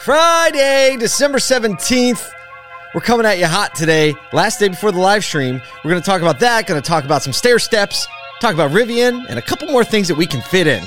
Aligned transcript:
Friday, 0.00 0.96
December 0.98 1.38
17th. 1.38 2.30
We're 2.94 3.00
coming 3.00 3.26
at 3.26 3.38
you 3.38 3.46
hot 3.46 3.74
today. 3.74 4.14
Last 4.32 4.60
day 4.60 4.68
before 4.68 4.92
the 4.92 4.98
live 5.00 5.24
stream. 5.24 5.60
We're 5.82 5.90
going 5.90 6.02
to 6.02 6.06
talk 6.06 6.20
about 6.20 6.38
that, 6.40 6.66
going 6.66 6.80
to 6.80 6.86
talk 6.86 7.04
about 7.04 7.22
some 7.22 7.32
stair 7.32 7.58
steps, 7.58 8.06
talk 8.40 8.54
about 8.54 8.70
Rivian, 8.70 9.24
and 9.28 9.38
a 9.38 9.42
couple 9.42 9.68
more 9.68 9.84
things 9.84 10.06
that 10.08 10.14
we 10.16 10.26
can 10.26 10.42
fit 10.42 10.66
in. 10.66 10.84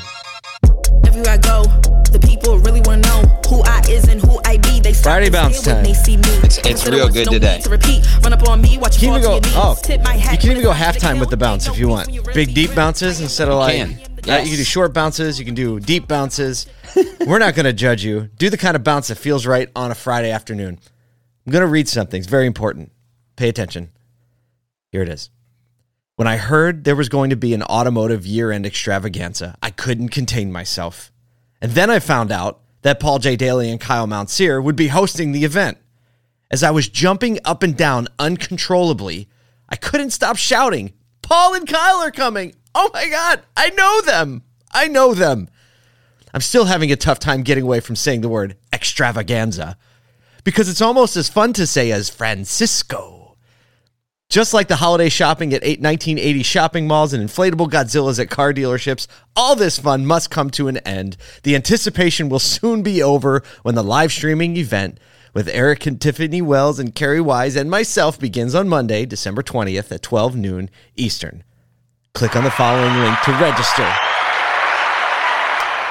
Everywhere 1.06 1.34
I 1.34 1.38
go, 1.38 1.64
the 2.12 2.20
people 2.26 2.60
really 2.60 2.82
want 2.82 3.04
to 3.04 3.10
know 3.10 3.22
who 3.50 3.64
I 3.64 3.82
is 3.90 4.08
and 4.08 4.22
who 4.22 4.40
I 4.46 4.58
be. 4.58 4.80
They 4.80 4.94
Friday 4.94 5.30
bounce 5.30 5.62
time. 5.64 5.84
They 5.84 5.94
see 5.94 6.18
me. 6.18 6.30
It's- 6.38 6.60
it's 6.64 6.86
real 6.88 7.10
good 7.10 7.30
today. 7.30 7.60
To 7.62 7.70
repeat, 7.70 8.06
run 8.24 8.34
up 8.34 8.48
on 8.48 8.62
me, 8.62 8.78
watch 8.78 9.02
You 9.02 9.10
can 9.10 9.10
you 9.10 9.20
even 9.20 9.22
go, 9.24 9.40
to 9.40 9.50
oh, 9.60 9.70
knees. 9.74 9.82
Tip 9.82 10.04
my 10.04 10.14
hat 10.14 10.34
you 10.34 10.38
can 10.40 10.52
even 10.52 10.64
go 10.64 10.74
time 10.74 10.94
halftime 10.94 11.20
with 11.20 11.30
the 11.30 11.38
bounce 11.38 11.68
if 11.68 11.78
you 11.80 11.88
want. 11.88 12.10
Big 12.34 12.54
deep 12.54 12.76
bounces 12.76 13.20
instead 13.20 13.48
of 13.48 13.56
like, 13.56 13.88
can. 14.28 14.42
Uh, 14.42 14.44
you 14.44 14.50
can 14.50 14.58
do 14.58 14.64
short 14.64 14.94
bounces, 14.94 15.40
you 15.40 15.46
can 15.46 15.56
do 15.56 15.80
deep 15.80 16.08
bounces. 16.08 16.68
We're 17.26 17.40
not 17.40 17.56
going 17.56 17.66
to 17.66 17.74
judge 17.74 18.04
you. 18.04 18.30
Do 18.38 18.50
the 18.50 18.58
kind 18.58 18.76
of 18.76 18.84
bounce 18.84 19.08
that 19.08 19.18
feels 19.18 19.46
right 19.46 19.70
on 19.76 19.92
a 19.92 19.96
Friday 19.96 20.32
afternoon. 20.32 20.80
I'm 21.46 21.52
going 21.52 21.62
to 21.62 21.68
read 21.68 21.88
something. 21.88 22.20
It's 22.20 22.30
very 22.30 22.46
important. 22.46 22.92
Pay 23.36 23.50
attention. 23.50 23.90
Here 24.92 25.02
it 25.02 25.10
is. 25.10 25.30
When 26.16 26.28
I 26.28 26.38
heard 26.38 26.84
there 26.84 26.96
was 26.96 27.10
going 27.10 27.30
to 27.30 27.36
be 27.36 27.54
an 27.54 27.64
automotive 27.64 28.26
year 28.26 28.52
end 28.52 28.66
extravaganza, 28.66 29.56
I 29.62 29.70
couldn't 29.70 30.10
contain 30.10 30.52
myself. 30.52 31.12
And 31.62 31.74
then 31.74 31.90
I 31.90 32.00
found 32.00 32.32
out 32.32 32.60
that 32.82 33.00
Paul 33.00 33.20
J. 33.20 33.36
Daly 33.36 33.70
and 33.70 33.80
Kyle 33.80 34.08
Mountsier 34.08 34.64
would 34.64 34.76
be 34.76 34.88
hosting 34.88 35.32
the 35.32 35.46
event. 35.46 35.78
As 36.50 36.64
I 36.64 36.72
was 36.72 36.88
jumping 36.88 37.40
up 37.46 37.62
and 37.62 37.76
down 37.76 38.08
uncontrollably, 38.18 39.28
I 39.70 39.76
couldn't 39.76 40.12
stop 40.12 40.38
shouting, 40.38 40.94
Paul 41.22 41.56
and 41.56 41.68
Kyle 41.68 41.98
are 41.98 42.12
coming. 42.12 42.56
Oh 42.80 42.92
my 42.94 43.10
God, 43.10 43.42
I 43.58 43.72
know 43.72 44.02
them. 44.02 44.44
I 44.72 44.88
know 44.88 45.16
them. 45.16 45.50
I'm 46.32 46.42
still 46.42 46.66
having 46.66 46.92
a 46.92 46.96
tough 46.96 47.18
time 47.18 47.42
getting 47.42 47.64
away 47.64 47.80
from 47.80 47.96
saying 47.96 48.22
the 48.22 48.30
word 48.30 48.56
extravaganza 48.72 49.80
because 50.44 50.70
it's 50.70 50.82
almost 50.82 51.18
as 51.18 51.28
fun 51.28 51.54
to 51.54 51.66
say 51.66 51.92
as 51.92 52.12
Francisco. 52.12 53.36
Just 54.30 54.54
like 54.54 54.68
the 54.68 54.76
holiday 54.76 55.10
shopping 55.10 55.56
at 55.56 55.64
1980 55.64 56.44
shopping 56.44 56.86
malls 56.86 57.14
and 57.14 57.28
inflatable 57.28 57.68
Godzillas 57.72 58.20
at 58.20 58.30
car 58.30 58.54
dealerships, 58.54 59.08
all 59.36 59.56
this 59.56 59.80
fun 59.80 60.06
must 60.06 60.30
come 60.30 60.52
to 60.52 60.68
an 60.68 60.78
end. 60.78 61.18
The 61.42 61.56
anticipation 61.56 62.30
will 62.30 62.38
soon 62.38 62.84
be 62.84 63.02
over 63.02 63.42
when 63.64 63.74
the 63.74 63.84
live 63.84 64.12
streaming 64.12 64.56
event 64.56 65.00
with 65.34 65.50
Eric 65.50 65.88
and 65.88 66.00
Tiffany 66.00 66.44
Wells 66.44 66.78
and 66.78 66.94
Carrie 66.94 67.22
Wise 67.22 67.56
and 67.56 67.72
myself 67.72 68.20
begins 68.20 68.54
on 68.54 68.70
Monday, 68.70 69.08
December 69.08 69.42
20th 69.42 69.92
at 69.92 70.04
12 70.04 70.36
noon 70.36 70.70
Eastern. 70.96 71.44
Click 72.18 72.36
on 72.36 72.44
the 72.44 72.50
following 72.50 72.92
link 72.96 73.16
to 73.26 73.32
register. 73.34 73.88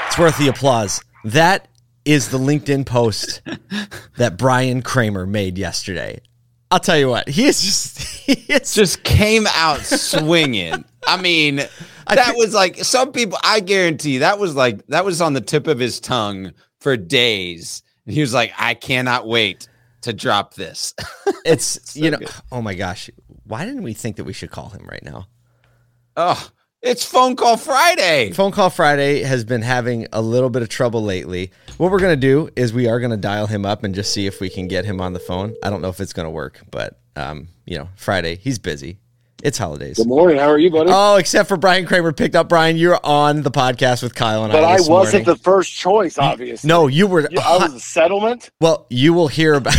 It's 0.08 0.18
worth 0.18 0.36
the 0.38 0.48
applause. 0.48 1.00
That 1.22 1.68
is 2.04 2.30
the 2.30 2.38
LinkedIn 2.38 2.84
post 2.84 3.42
that 4.16 4.36
Brian 4.36 4.82
Kramer 4.82 5.24
made 5.24 5.56
yesterday. 5.56 6.20
I'll 6.72 6.80
tell 6.80 6.98
you 6.98 7.08
what, 7.08 7.28
he 7.28 7.46
is 7.46 7.62
just, 7.62 7.98
he 8.26 8.32
is 8.52 8.74
just 8.74 9.04
came 9.04 9.46
out 9.54 9.82
swinging. 9.82 10.84
I 11.06 11.16
mean, 11.16 11.58
that 12.08 12.34
was 12.34 12.52
like 12.52 12.78
some 12.78 13.12
people. 13.12 13.38
I 13.44 13.60
guarantee 13.60 14.18
that 14.18 14.40
was 14.40 14.56
like 14.56 14.84
that 14.88 15.04
was 15.04 15.20
on 15.20 15.32
the 15.32 15.40
tip 15.40 15.68
of 15.68 15.78
his 15.78 16.00
tongue 16.00 16.50
for 16.80 16.96
days. 16.96 17.84
And 18.04 18.12
he 18.12 18.20
was 18.20 18.34
like, 18.34 18.52
"I 18.58 18.74
cannot 18.74 19.28
wait 19.28 19.68
to 20.00 20.12
drop 20.12 20.54
this." 20.54 20.92
it's 21.44 21.94
you 21.94 22.10
know 22.10 22.18
good. 22.18 22.30
oh 22.50 22.60
my 22.60 22.74
gosh 22.74 23.08
why 23.44 23.64
didn't 23.64 23.84
we 23.84 23.94
think 23.94 24.16
that 24.16 24.24
we 24.24 24.32
should 24.32 24.50
call 24.50 24.70
him 24.70 24.84
right 24.90 25.04
now 25.04 25.28
oh, 26.16 26.48
it's 26.82 27.04
phone 27.04 27.36
call 27.36 27.56
Friday. 27.56 28.30
phone 28.32 28.52
call 28.52 28.70
friday 28.70 29.22
has 29.22 29.44
been 29.44 29.62
having 29.62 30.06
a 30.12 30.20
little 30.20 30.50
bit 30.50 30.62
of 30.62 30.68
trouble 30.68 31.02
lately 31.02 31.50
what 31.78 31.90
we're 31.90 31.98
going 31.98 32.12
to 32.12 32.20
do 32.20 32.48
is 32.54 32.72
we 32.72 32.86
are 32.88 33.00
going 33.00 33.10
to 33.10 33.16
dial 33.16 33.46
him 33.46 33.64
up 33.66 33.82
and 33.82 33.94
just 33.94 34.12
see 34.12 34.26
if 34.26 34.40
we 34.40 34.48
can 34.50 34.68
get 34.68 34.84
him 34.84 35.00
on 35.00 35.12
the 35.12 35.18
phone 35.18 35.54
i 35.62 35.70
don't 35.70 35.80
know 35.82 35.88
if 35.88 36.00
it's 36.00 36.12
going 36.12 36.26
to 36.26 36.30
work 36.30 36.60
but 36.70 37.00
um 37.16 37.48
you 37.64 37.76
know 37.78 37.88
friday 37.96 38.36
he's 38.36 38.58
busy 38.58 38.98
it's 39.42 39.58
holidays 39.58 39.96
Good 39.98 40.06
morning. 40.08 40.38
How 40.38 40.48
are 40.50 40.58
you, 40.58 40.70
buddy? 40.70 40.90
oh 40.92 41.16
except 41.16 41.48
for 41.48 41.56
brian 41.56 41.86
kramer 41.86 42.12
picked 42.12 42.34
up 42.36 42.48
brian 42.48 42.76
you're 42.76 43.00
on 43.04 43.42
the 43.42 43.50
podcast 43.50 44.02
with 44.02 44.14
kyle 44.14 44.44
and 44.44 44.52
but 44.52 44.58
i 44.64 44.68
But 44.68 44.70
I 44.72 44.76
this 44.76 44.88
wasn't 44.88 45.26
morning. 45.26 45.38
the 45.38 45.42
first 45.44 45.72
choice, 45.72 46.18
obviously. 46.18 46.68
no 46.68 46.86
you 46.88 47.06
were 47.06 47.28
You- 47.30 47.40
I 47.42 47.56
was 47.58 47.74
a 47.74 47.80
settlement. 47.80 48.50
Well, 48.60 48.86
you 48.90 49.12
will 49.14 49.28
hear 49.28 49.54
about. 49.54 49.74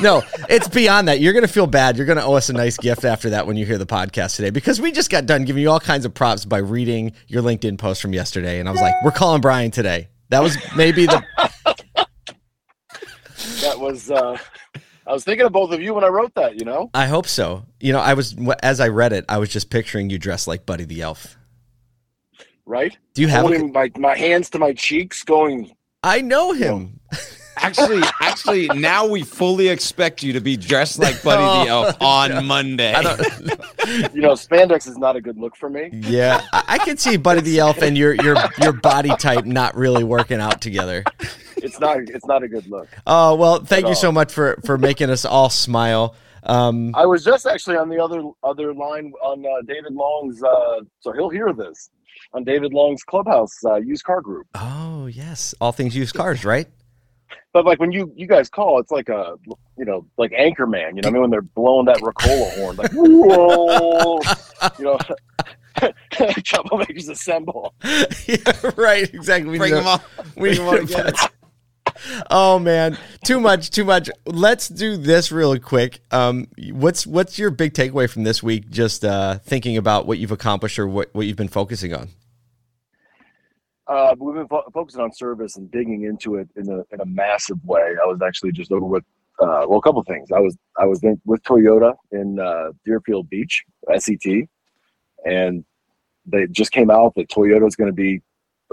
No, 0.00 0.22
it's 0.48 0.68
beyond 0.68 1.08
that. 1.08 1.20
You're 1.20 1.32
going 1.32 1.46
to 1.46 1.52
feel 1.52 1.66
bad. 1.66 1.96
You're 1.96 2.06
going 2.06 2.18
to 2.18 2.24
owe 2.24 2.34
us 2.34 2.48
a 2.48 2.52
nice 2.52 2.76
gift 2.76 3.04
after 3.04 3.30
that 3.30 3.46
when 3.46 3.56
you 3.56 3.66
hear 3.66 3.78
the 3.78 3.86
podcast 3.86 4.36
today 4.36 4.50
because 4.50 4.80
we 4.80 4.92
just 4.92 5.10
got 5.10 5.26
done 5.26 5.44
giving 5.44 5.62
you 5.62 5.70
all 5.70 5.80
kinds 5.80 6.04
of 6.04 6.14
props 6.14 6.44
by 6.44 6.58
reading 6.58 7.12
your 7.28 7.42
LinkedIn 7.42 7.78
post 7.78 8.02
from 8.02 8.12
yesterday. 8.12 8.60
And 8.60 8.68
I 8.68 8.72
was 8.72 8.80
like, 8.80 8.94
we're 9.04 9.10
calling 9.10 9.40
Brian 9.40 9.70
today. 9.70 10.08
That 10.30 10.42
was 10.42 10.56
maybe 10.76 11.06
the. 11.06 11.24
That 13.60 13.78
was. 13.78 14.10
uh 14.10 14.38
I 15.06 15.12
was 15.12 15.22
thinking 15.22 15.46
of 15.46 15.52
both 15.52 15.72
of 15.72 15.80
you 15.80 15.94
when 15.94 16.02
I 16.02 16.08
wrote 16.08 16.34
that. 16.34 16.58
You 16.58 16.64
know, 16.64 16.90
I 16.92 17.06
hope 17.06 17.28
so. 17.28 17.64
You 17.78 17.92
know, 17.92 18.00
I 18.00 18.14
was, 18.14 18.34
as 18.62 18.80
I 18.80 18.88
read 18.88 19.12
it, 19.12 19.24
I 19.28 19.38
was 19.38 19.48
just 19.50 19.70
picturing 19.70 20.10
you 20.10 20.18
dressed 20.18 20.48
like 20.48 20.66
Buddy 20.66 20.84
the 20.84 21.02
Elf. 21.02 21.36
right? 22.64 22.96
Do 23.14 23.22
you 23.22 23.28
have. 23.28 23.48
A, 23.48 23.58
my 23.68 23.90
my 23.96 24.16
hands 24.16 24.50
to 24.50 24.58
my 24.58 24.72
cheeks, 24.72 25.22
going. 25.22 25.76
I 26.02 26.22
know 26.22 26.52
him. 26.52 26.98
Actually, 27.56 28.02
actually, 28.20 28.68
now 28.68 29.06
we 29.06 29.22
fully 29.22 29.68
expect 29.68 30.22
you 30.22 30.32
to 30.34 30.40
be 30.40 30.56
dressed 30.56 30.98
like 30.98 31.22
Buddy 31.22 31.64
the 31.64 31.70
Elf 31.70 31.96
on 32.00 32.44
Monday. 32.46 32.92
I 32.94 33.02
don't, 33.02 33.20
You 34.14 34.20
know, 34.20 34.32
spandex 34.32 34.86
is 34.86 34.98
not 34.98 35.16
a 35.16 35.20
good 35.20 35.38
look 35.38 35.56
for 35.56 35.70
me. 35.70 35.90
yeah, 35.92 36.42
I, 36.52 36.64
I 36.68 36.78
could 36.78 36.98
see 37.00 37.16
Buddy 37.16 37.40
the 37.40 37.58
Elf 37.58 37.82
and 37.82 37.96
your 37.96 38.14
your 38.16 38.36
your 38.60 38.72
body 38.72 39.10
type 39.16 39.44
not 39.46 39.74
really 39.76 40.04
working 40.04 40.40
out 40.40 40.60
together. 40.60 41.04
It's 41.56 41.80
not. 41.80 41.98
It's 41.98 42.26
not 42.26 42.42
a 42.42 42.48
good 42.48 42.68
look. 42.68 42.88
Oh 43.06 43.34
well, 43.36 43.64
thank 43.64 43.84
At 43.84 43.90
you 43.90 43.94
so 43.94 44.12
much 44.12 44.32
for 44.32 44.58
for 44.64 44.76
making 44.78 45.10
us 45.10 45.24
all 45.24 45.48
smile. 45.50 46.14
Um, 46.42 46.94
I 46.94 47.06
was 47.06 47.24
just 47.24 47.46
actually 47.46 47.76
on 47.76 47.88
the 47.88 47.98
other 48.02 48.22
other 48.44 48.72
line 48.74 49.12
on 49.22 49.44
uh, 49.44 49.62
David 49.66 49.92
Long's. 49.92 50.42
Uh, 50.42 50.80
so 51.00 51.12
he'll 51.12 51.30
hear 51.30 51.52
this 51.52 51.90
on 52.34 52.44
David 52.44 52.72
Long's 52.72 53.02
Clubhouse 53.02 53.64
uh, 53.64 53.76
used 53.76 54.04
car 54.04 54.20
group. 54.20 54.46
oh 54.54 55.06
yes, 55.06 55.54
all 55.60 55.72
things 55.72 55.96
used 55.96 56.14
cars, 56.14 56.44
right? 56.44 56.68
But 57.56 57.64
like 57.64 57.80
when 57.80 57.90
you 57.90 58.12
you 58.14 58.26
guys 58.26 58.50
call, 58.50 58.78
it's 58.80 58.90
like 58.90 59.08
a 59.08 59.34
you 59.78 59.86
know 59.86 60.04
like 60.18 60.30
Anchorman. 60.32 60.94
You 60.94 61.00
know, 61.00 61.00
what 61.00 61.06
I 61.06 61.10
mean 61.10 61.20
when 61.22 61.30
they're 61.30 61.40
blowing 61.40 61.86
that 61.86 61.96
Ricola 62.02 62.54
horn, 62.58 62.76
like 62.76 62.90
whoa, 62.92 64.20
you 64.78 64.84
know. 64.84 64.98
Troublemakers 66.10 67.08
assemble. 67.08 67.72
yeah, 68.26 68.70
right. 68.76 69.08
Exactly. 69.14 69.52
We 69.52 69.56
Bring 69.58 69.72
them 69.72 69.86
a- 69.86 69.88
on. 69.88 70.00
we 70.36 70.54
Bring 70.54 70.56
them 70.58 70.68
on 70.68 70.74
need 70.84 70.90
a- 70.90 71.06
again. 71.08 71.14
Oh 72.30 72.58
man, 72.58 72.98
too 73.24 73.40
much, 73.40 73.70
too 73.70 73.86
much. 73.86 74.10
Let's 74.26 74.68
do 74.68 74.98
this 74.98 75.32
real 75.32 75.58
quick. 75.58 76.00
Um, 76.10 76.48
what's 76.72 77.06
what's 77.06 77.38
your 77.38 77.50
big 77.50 77.72
takeaway 77.72 78.08
from 78.10 78.24
this 78.24 78.42
week? 78.42 78.68
Just 78.68 79.02
uh, 79.02 79.38
thinking 79.38 79.78
about 79.78 80.06
what 80.06 80.18
you've 80.18 80.30
accomplished 80.30 80.78
or 80.78 80.86
what, 80.86 81.08
what 81.14 81.24
you've 81.26 81.38
been 81.38 81.48
focusing 81.48 81.94
on. 81.94 82.10
Uh, 83.88 84.14
we've 84.18 84.34
been 84.34 84.48
fo- 84.48 84.68
focusing 84.74 85.00
on 85.00 85.12
service 85.12 85.56
and 85.56 85.70
digging 85.70 86.02
into 86.04 86.36
it 86.36 86.48
in 86.56 86.68
a 86.70 86.78
in 86.92 87.00
a 87.00 87.06
massive 87.06 87.62
way. 87.64 87.80
I 88.02 88.06
was 88.06 88.20
actually 88.26 88.52
just 88.52 88.72
over 88.72 88.84
with 88.86 89.04
uh, 89.40 89.66
well, 89.68 89.78
a 89.78 89.82
couple 89.82 90.00
of 90.00 90.06
things. 90.06 90.30
I 90.32 90.40
was 90.40 90.56
I 90.78 90.86
was 90.86 91.00
with 91.24 91.42
Toyota 91.44 91.94
in 92.10 92.38
uh, 92.40 92.72
Deerfield 92.84 93.28
Beach, 93.30 93.62
SET, 93.98 94.20
and 95.24 95.64
they 96.26 96.46
just 96.48 96.72
came 96.72 96.90
out 96.90 97.14
that 97.16 97.28
Toyota 97.28 97.66
is 97.68 97.76
going 97.76 97.90
to 97.90 97.94
be 97.94 98.20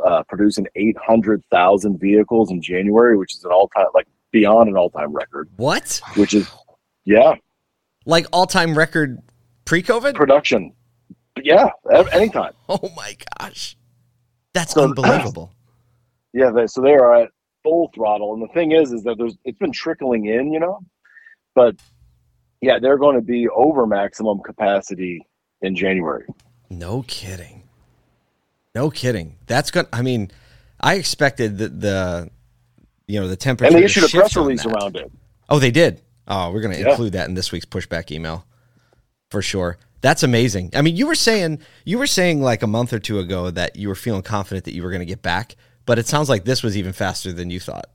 uh, 0.03 0.23
producing 0.27 0.65
800,000 0.75 1.99
vehicles 1.99 2.49
in 2.49 2.61
January, 2.61 3.15
which 3.15 3.35
is 3.35 3.43
an 3.43 3.51
all 3.51 3.67
time 3.69 3.85
like 3.93 4.07
beyond 4.31 4.69
an 4.69 4.75
all 4.77 4.89
time 4.89 5.13
record. 5.13 5.49
What? 5.57 6.01
Which 6.15 6.33
is 6.33 6.49
yeah, 7.05 7.35
Like 8.05 8.25
all 8.31 8.47
time 8.47 8.75
record 8.75 9.19
pre 9.65 9.83
COVID? 9.83 10.15
production. 10.15 10.73
Yeah, 11.41 11.69
anytime. 12.11 12.53
Oh 12.69 12.89
my 12.95 13.15
gosh, 13.39 13.75
that's 14.53 14.73
So- 14.73 14.83
unbelievable. 14.85 15.51
Yeah, 16.33 16.49
they, 16.51 16.65
so 16.67 16.81
they 16.81 16.93
are 16.93 17.13
at 17.23 17.29
full 17.61 17.91
throttle, 17.93 18.33
and 18.33 18.41
the 18.41 18.51
thing 18.53 18.71
is, 18.71 18.91
is 18.91 19.03
that 19.03 19.17
there's 19.17 19.37
it's 19.45 19.57
been 19.59 19.71
trickling 19.71 20.25
in, 20.25 20.51
you 20.51 20.59
know, 20.59 20.79
but 21.53 21.75
yeah, 22.61 22.79
they're 22.79 22.97
going 22.97 23.15
to 23.15 23.21
be 23.21 23.47
over 23.49 23.85
maximum 23.85 24.39
capacity 24.39 25.25
in 25.61 25.75
January. 25.75 26.25
No 26.71 27.03
kidding. 27.07 27.63
No 28.73 28.89
kidding. 28.89 29.35
That's 29.45 29.69
good. 29.69 29.85
I 29.93 30.01
mean, 30.01 30.31
I 30.79 30.95
expected 30.95 31.59
the, 31.59 31.67
the 31.69 32.29
you 33.07 33.19
know 33.19 33.27
the 33.27 33.35
temperature. 33.35 33.67
And 33.67 33.75
they 33.79 33.85
issued 33.85 34.05
a 34.05 34.07
press 34.07 34.35
release 34.35 34.65
around 34.65 34.95
it. 34.95 35.11
Oh, 35.49 35.59
they 35.59 35.69
did. 35.71 36.01
Oh, 36.27 36.51
we're 36.51 36.61
going 36.61 36.73
to 36.73 36.81
Yeah. 36.81 36.89
include 36.91 37.13
that 37.13 37.27
in 37.29 37.35
this 37.35 37.51
week's 37.51 37.65
pushback 37.67 38.09
email 38.09 38.45
for 39.29 39.41
sure. 39.43 39.77
That's 40.03 40.21
amazing. 40.21 40.71
I 40.75 40.81
mean, 40.81 40.97
you 40.97 41.07
were 41.07 41.15
saying 41.15 41.59
you 41.85 41.97
were 41.97 42.07
saying 42.07 42.41
like 42.41 42.61
a 42.61 42.67
month 42.67 42.91
or 42.91 42.99
two 42.99 43.19
ago 43.19 43.49
that 43.49 43.77
you 43.77 43.87
were 43.87 43.95
feeling 43.95 44.21
confident 44.21 44.65
that 44.65 44.73
you 44.73 44.83
were 44.83 44.89
going 44.89 44.99
to 44.99 45.05
get 45.05 45.21
back, 45.21 45.55
but 45.85 45.97
it 45.97 46.07
sounds 46.07 46.27
like 46.27 46.43
this 46.43 46.61
was 46.61 46.75
even 46.75 46.91
faster 46.91 47.31
than 47.31 47.49
you 47.49 47.61
thought. 47.61 47.85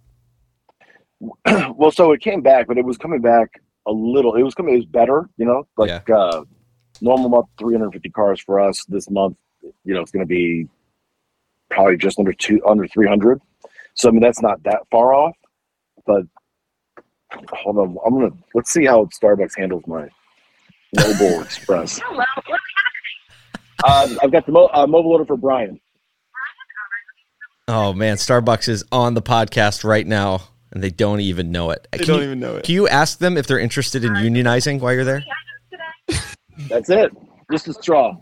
well, 1.76 1.90
so 1.90 2.12
it 2.12 2.22
came 2.22 2.40
back, 2.40 2.66
but 2.66 2.78
it 2.78 2.84
was 2.86 2.96
coming 2.96 3.20
back 3.20 3.60
a 3.86 3.92
little. 3.92 4.36
It 4.36 4.42
was 4.42 4.54
coming. 4.54 4.72
It 4.72 4.78
was 4.78 4.86
better, 4.86 5.28
you 5.36 5.44
know. 5.44 5.68
Like 5.76 6.08
uh, 6.08 6.44
normal 7.02 7.28
month, 7.28 7.48
350 7.58 8.08
cars 8.08 8.40
for 8.40 8.58
us. 8.58 8.86
This 8.86 9.10
month, 9.10 9.36
you 9.84 9.92
know, 9.92 10.00
it's 10.00 10.10
going 10.10 10.24
to 10.24 10.26
be 10.26 10.66
probably 11.70 11.98
just 11.98 12.18
under 12.18 12.32
two, 12.32 12.58
under 12.66 12.86
300. 12.86 13.38
So 13.92 14.08
I 14.08 14.12
mean, 14.12 14.22
that's 14.22 14.40
not 14.40 14.62
that 14.62 14.80
far 14.90 15.12
off. 15.12 15.36
but 16.06 16.22
hold 17.52 17.76
on, 17.76 17.98
I'm 18.06 18.14
gonna 18.14 18.32
let's 18.54 18.70
see 18.70 18.86
how 18.86 19.04
Starbucks 19.04 19.58
handles 19.58 19.86
my 19.86 20.08
mobile 20.96 21.42
express. 21.42 21.98
Hello. 22.04 22.24
What's 22.46 22.62
Um, 24.12 24.18
I've 24.22 24.32
got 24.32 24.46
the 24.46 24.52
mo- 24.52 24.70
uh, 24.72 24.86
mobile 24.86 25.12
order 25.12 25.24
for 25.24 25.36
Brian. 25.36 25.80
Oh 27.68 27.92
man, 27.92 28.16
Starbucks 28.16 28.68
is 28.68 28.84
on 28.90 29.14
the 29.14 29.22
podcast 29.22 29.84
right 29.84 30.06
now, 30.06 30.42
and 30.72 30.82
they 30.82 30.90
don't 30.90 31.20
even 31.20 31.52
know 31.52 31.70
it. 31.70 31.86
They 31.92 31.98
Can 31.98 32.06
don't 32.06 32.18
you- 32.18 32.24
even 32.24 32.40
know 32.40 32.56
it. 32.56 32.64
Can 32.64 32.74
you 32.74 32.88
ask 32.88 33.18
them 33.18 33.36
if 33.36 33.46
they're 33.46 33.58
interested 33.58 34.04
in 34.04 34.14
unionizing 34.14 34.80
while 34.80 34.94
you're 34.94 35.04
there? 35.04 35.22
That's 36.68 36.90
it. 36.90 37.12
Just 37.52 37.68
a 37.68 37.74
straw. 37.74 38.16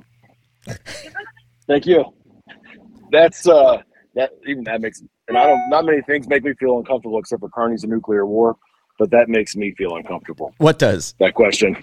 Thank 1.67 1.87
you. 1.87 2.05
That's 3.12 3.47
uh 3.49 3.79
that 4.15 4.31
even 4.47 4.65
that 4.65 4.81
makes 4.81 5.01
and 5.29 5.39
I 5.39 5.47
don't 5.47 5.71
not 5.71 5.85
many 5.85 6.03
things 6.03 6.29
make 6.29 6.43
me 6.45 6.53
feel 6.59 6.79
uncomfortable 6.79 7.19
except 7.19 7.41
for 7.41 7.49
Carney's 7.49 7.85
a 7.85 7.87
nuclear 7.87 8.27
war, 8.27 8.57
but 8.99 9.11
that 9.12 9.29
makes 9.29 9.55
me 9.57 9.73
feel 9.79 9.97
uncomfortable. 9.97 10.53
What 10.59 10.79
does? 10.79 11.15
That 11.21 11.35
question. 11.35 11.77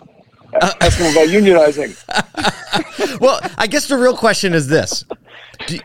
Ask 0.62 0.98
them 0.98 1.12
about 1.12 1.28
unionizing. 1.28 1.98
Well, 3.20 3.40
I 3.58 3.68
guess 3.68 3.88
the 3.88 3.98
real 3.98 4.18
question 4.18 4.54
is 4.54 4.68
this: 4.68 5.06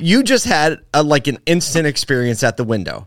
You 0.00 0.22
just 0.22 0.44
had 0.46 0.80
a, 0.94 1.02
like 1.02 1.26
an 1.26 1.38
instant 1.46 1.86
experience 1.86 2.42
at 2.42 2.56
the 2.56 2.64
window, 2.64 3.06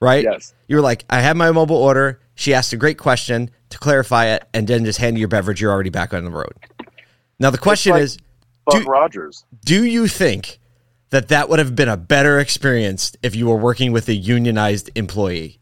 right? 0.00 0.24
Yes. 0.24 0.54
You 0.68 0.76
were 0.76 0.82
like, 0.82 1.04
"I 1.10 1.20
have 1.20 1.36
my 1.36 1.50
mobile 1.50 1.76
order." 1.76 2.20
She 2.34 2.54
asked 2.54 2.72
a 2.72 2.76
great 2.76 2.96
question 2.96 3.50
to 3.70 3.78
clarify 3.78 4.26
it, 4.26 4.46
and 4.54 4.66
then 4.66 4.84
just 4.84 4.98
hand 4.98 5.16
you 5.16 5.20
your 5.20 5.28
beverage. 5.28 5.60
You're 5.60 5.72
already 5.72 5.90
back 5.90 6.14
on 6.14 6.24
the 6.24 6.30
road. 6.30 6.52
Now 7.38 7.50
the 7.50 7.58
question 7.58 7.92
like- 7.92 8.02
is: 8.02 8.18
Buck 8.66 8.82
Do- 8.84 8.88
Rogers. 8.88 9.44
Do 9.64 9.84
you 9.84 10.06
think 10.06 10.60
that 11.10 11.28
that 11.28 11.48
would 11.48 11.58
have 11.58 11.74
been 11.74 11.88
a 11.88 11.96
better 11.96 12.38
experience 12.38 13.16
if 13.22 13.34
you 13.34 13.48
were 13.48 13.56
working 13.56 13.90
with 13.92 14.08
a 14.08 14.14
unionized 14.14 14.90
employee? 14.94 15.58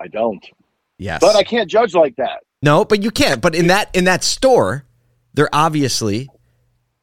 I 0.00 0.08
don't. 0.08 0.44
Yes. 0.98 1.20
But 1.20 1.36
I 1.36 1.42
can't 1.42 1.68
judge 1.68 1.94
like 1.94 2.16
that. 2.16 2.40
No, 2.64 2.84
but 2.84 3.02
you 3.02 3.10
can't. 3.10 3.42
But 3.42 3.54
in 3.54 3.66
that 3.66 3.90
in 3.94 4.04
that 4.04 4.24
store, 4.24 4.86
they're 5.34 5.54
obviously 5.54 6.30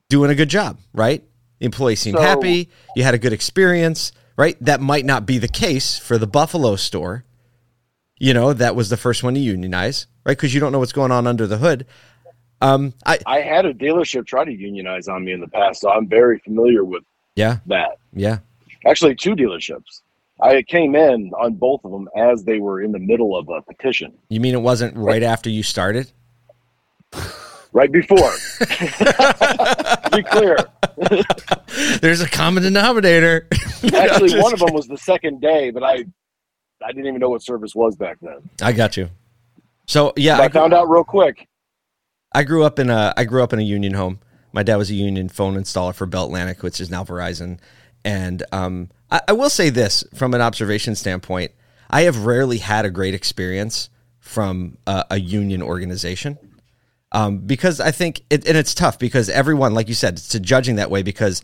doing 0.10 0.32
a 0.32 0.36
good 0.36 0.50
job, 0.50 0.80
right? 0.92 1.24
The 1.60 1.66
employees 1.66 2.00
seem 2.00 2.16
So- 2.16 2.22
happy. 2.22 2.70
You 2.96 3.04
had 3.04 3.14
a 3.14 3.20
good 3.20 3.32
experience, 3.32 4.12
right? 4.38 4.58
That 4.60 4.82
might 4.82 5.06
not 5.06 5.28
be 5.28 5.38
the 5.38 5.48
case 5.48 6.00
for 6.00 6.18
the 6.18 6.26
Buffalo 6.26 6.76
store. 6.76 7.26
You 8.18 8.34
know, 8.34 8.54
that 8.54 8.76
was 8.76 8.90
the 8.90 8.98
first 8.98 9.24
one 9.24 9.36
to 9.36 9.40
unionize, 9.40 10.08
right? 10.26 10.36
Because 10.36 10.54
you 10.54 10.60
don't 10.60 10.72
know 10.72 10.80
what's 10.80 10.94
going 10.94 11.12
on 11.12 11.28
under 11.28 11.46
the 11.46 11.58
hood. 11.58 11.86
Um, 12.60 12.94
I 13.06 13.20
I 13.28 13.42
had 13.42 13.66
a 13.66 13.74
dealership 13.74 14.26
try 14.26 14.44
to 14.44 14.52
unionize 14.52 15.08
on 15.08 15.24
me 15.24 15.32
in 15.32 15.42
the 15.42 15.48
past, 15.48 15.82
so 15.82 15.92
I'm 15.92 16.08
very 16.08 16.40
familiar 16.40 16.84
with 16.84 17.04
yeah, 17.36 17.58
that. 17.68 17.98
yeah. 18.14 18.40
Actually, 18.86 19.16
two 19.16 19.36
dealerships. 19.36 20.02
I 20.42 20.64
came 20.64 20.96
in 20.96 21.32
on 21.40 21.54
both 21.54 21.86
of 21.86 21.92
them 21.92 22.10
as 22.16 22.44
they 22.44 22.60
were 22.60 22.82
in 22.82 22.92
the 22.92 23.00
middle 23.00 23.38
of 23.38 23.50
a 23.50 23.62
petition. 23.62 24.14
You 24.30 24.40
mean 24.40 24.54
it 24.54 24.62
wasn't 24.62 24.96
right 24.98 25.24
after 25.24 25.50
you 25.50 25.64
started? 25.64 26.12
Right 27.74 27.90
before. 27.90 28.34
Be 30.12 30.24
clear. 30.24 30.58
There's 32.02 32.20
a 32.20 32.28
common 32.28 32.64
denominator. 32.64 33.48
Actually, 33.94 34.42
one 34.42 34.52
of 34.52 34.60
them 34.60 34.74
was 34.74 34.88
the 34.88 34.98
second 34.98 35.40
day, 35.40 35.72
but 35.72 35.82
I 35.82 36.04
I 36.84 36.88
didn't 36.88 37.08
even 37.08 37.20
know 37.20 37.30
what 37.30 37.42
service 37.42 37.74
was 37.74 37.96
back 37.96 38.18
then. 38.22 38.50
I 38.62 38.74
got 38.74 38.98
you. 38.98 39.10
So 39.88 40.12
yeah, 40.18 40.40
I, 40.40 40.46
I, 40.46 40.50
found 40.50 40.74
out 40.74 40.90
real 40.90 41.06
quick. 41.06 41.48
I 42.34 42.44
grew 42.44 42.66
up 42.66 42.78
in 42.78 42.90
a 42.90 43.14
I 43.16 43.24
grew 43.24 43.42
up 43.42 43.54
in 43.54 43.60
a 43.60 43.64
union 43.64 43.94
home. 43.94 44.20
My 44.52 44.64
dad 44.64 44.76
was 44.76 44.90
a 44.90 44.96
union 44.96 45.30
phone 45.30 45.56
installer 45.56 45.96
for 45.96 46.06
Bell 46.06 46.26
Atlantic, 46.26 46.64
which 46.64 46.82
is 46.82 46.90
now 46.90 47.06
Verizon. 47.06 47.60
And 48.04 48.44
um, 48.52 48.90
I, 49.12 49.22
I 49.28 49.34
will 49.34 49.50
say 49.50 49.70
this 49.70 50.04
from 50.16 50.34
an 50.34 50.42
observation 50.42 50.96
standpoint: 50.96 51.52
I 51.90 52.04
have 52.04 52.26
rarely 52.26 52.58
had 52.58 52.86
a 52.86 52.90
great 52.90 53.14
experience 53.14 53.90
from 54.20 54.78
a, 54.88 55.06
a 55.12 55.20
union 55.20 55.62
organization 55.62 56.38
um, 57.12 57.40
because 57.40 57.80
I 57.80 57.92
think 57.92 58.22
it, 58.30 58.48
and 58.48 58.58
it's 58.58 58.74
tough 58.74 58.98
because 58.98 59.30
everyone, 59.30 59.74
like 59.74 59.88
you 59.88 59.94
said, 59.94 60.14
it's 60.14 60.40
judging 60.40 60.76
that 60.78 60.90
way 60.90 61.04
because 61.04 61.44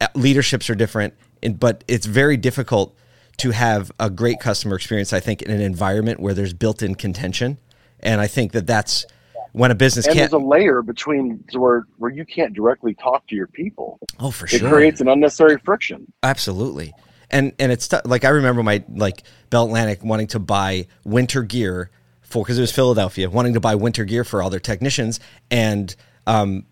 uh, 0.00 0.08
leaderships 0.14 0.70
are 0.70 0.74
different, 0.74 1.14
and, 1.42 1.60
but 1.60 1.84
it's 1.86 2.06
very 2.06 2.36
difficult 2.36 2.96
to 3.38 3.50
have 3.50 3.92
a 4.00 4.08
great 4.08 4.40
customer 4.40 4.76
experience. 4.76 5.12
I 5.12 5.20
think 5.20 5.42
in 5.42 5.50
an 5.50 5.60
environment 5.60 6.20
where 6.20 6.34
there's 6.34 6.54
built-in 6.54 6.94
contention, 6.94 7.58
and 8.00 8.20
I 8.20 8.26
think 8.26 8.52
that 8.52 8.66
that's 8.66 9.04
when 9.52 9.70
a 9.70 9.74
business 9.74 10.06
And 10.06 10.14
can't. 10.16 10.30
there's 10.30 10.42
a 10.42 10.44
layer 10.44 10.82
between 10.82 11.44
where 11.52 11.86
where 11.98 12.10
you 12.10 12.24
can't 12.24 12.54
directly 12.54 12.94
talk 12.94 13.26
to 13.28 13.34
your 13.34 13.46
people. 13.46 13.98
oh, 14.18 14.30
for 14.30 14.46
It 14.46 14.50
sure, 14.50 14.68
It 14.68 14.72
creates 14.72 15.00
an 15.00 15.08
unnecessary 15.08 15.58
friction. 15.64 16.10
absolutely. 16.22 16.92
And 17.30 17.52
and 17.58 17.72
it's 17.72 17.88
t- 17.88 17.96
like 18.04 18.24
I 18.24 18.28
remember 18.30 18.62
my 18.62 18.84
like 18.94 19.22
Bell 19.50 19.64
Atlantic 19.64 20.04
wanting 20.04 20.26
to 20.28 20.38
buy 20.38 20.86
winter 21.04 21.42
gear 21.42 21.90
for 22.20 22.44
because 22.44 22.58
it 22.58 22.60
was 22.60 22.72
Philadelphia 22.72 23.30
wanting 23.30 23.54
to 23.54 23.60
buy 23.60 23.74
winter 23.74 24.04
gear 24.04 24.22
for 24.24 24.42
all 24.42 24.50
their 24.50 24.60
technicians, 24.60 25.18
and 25.50 25.94
um, 26.26 26.66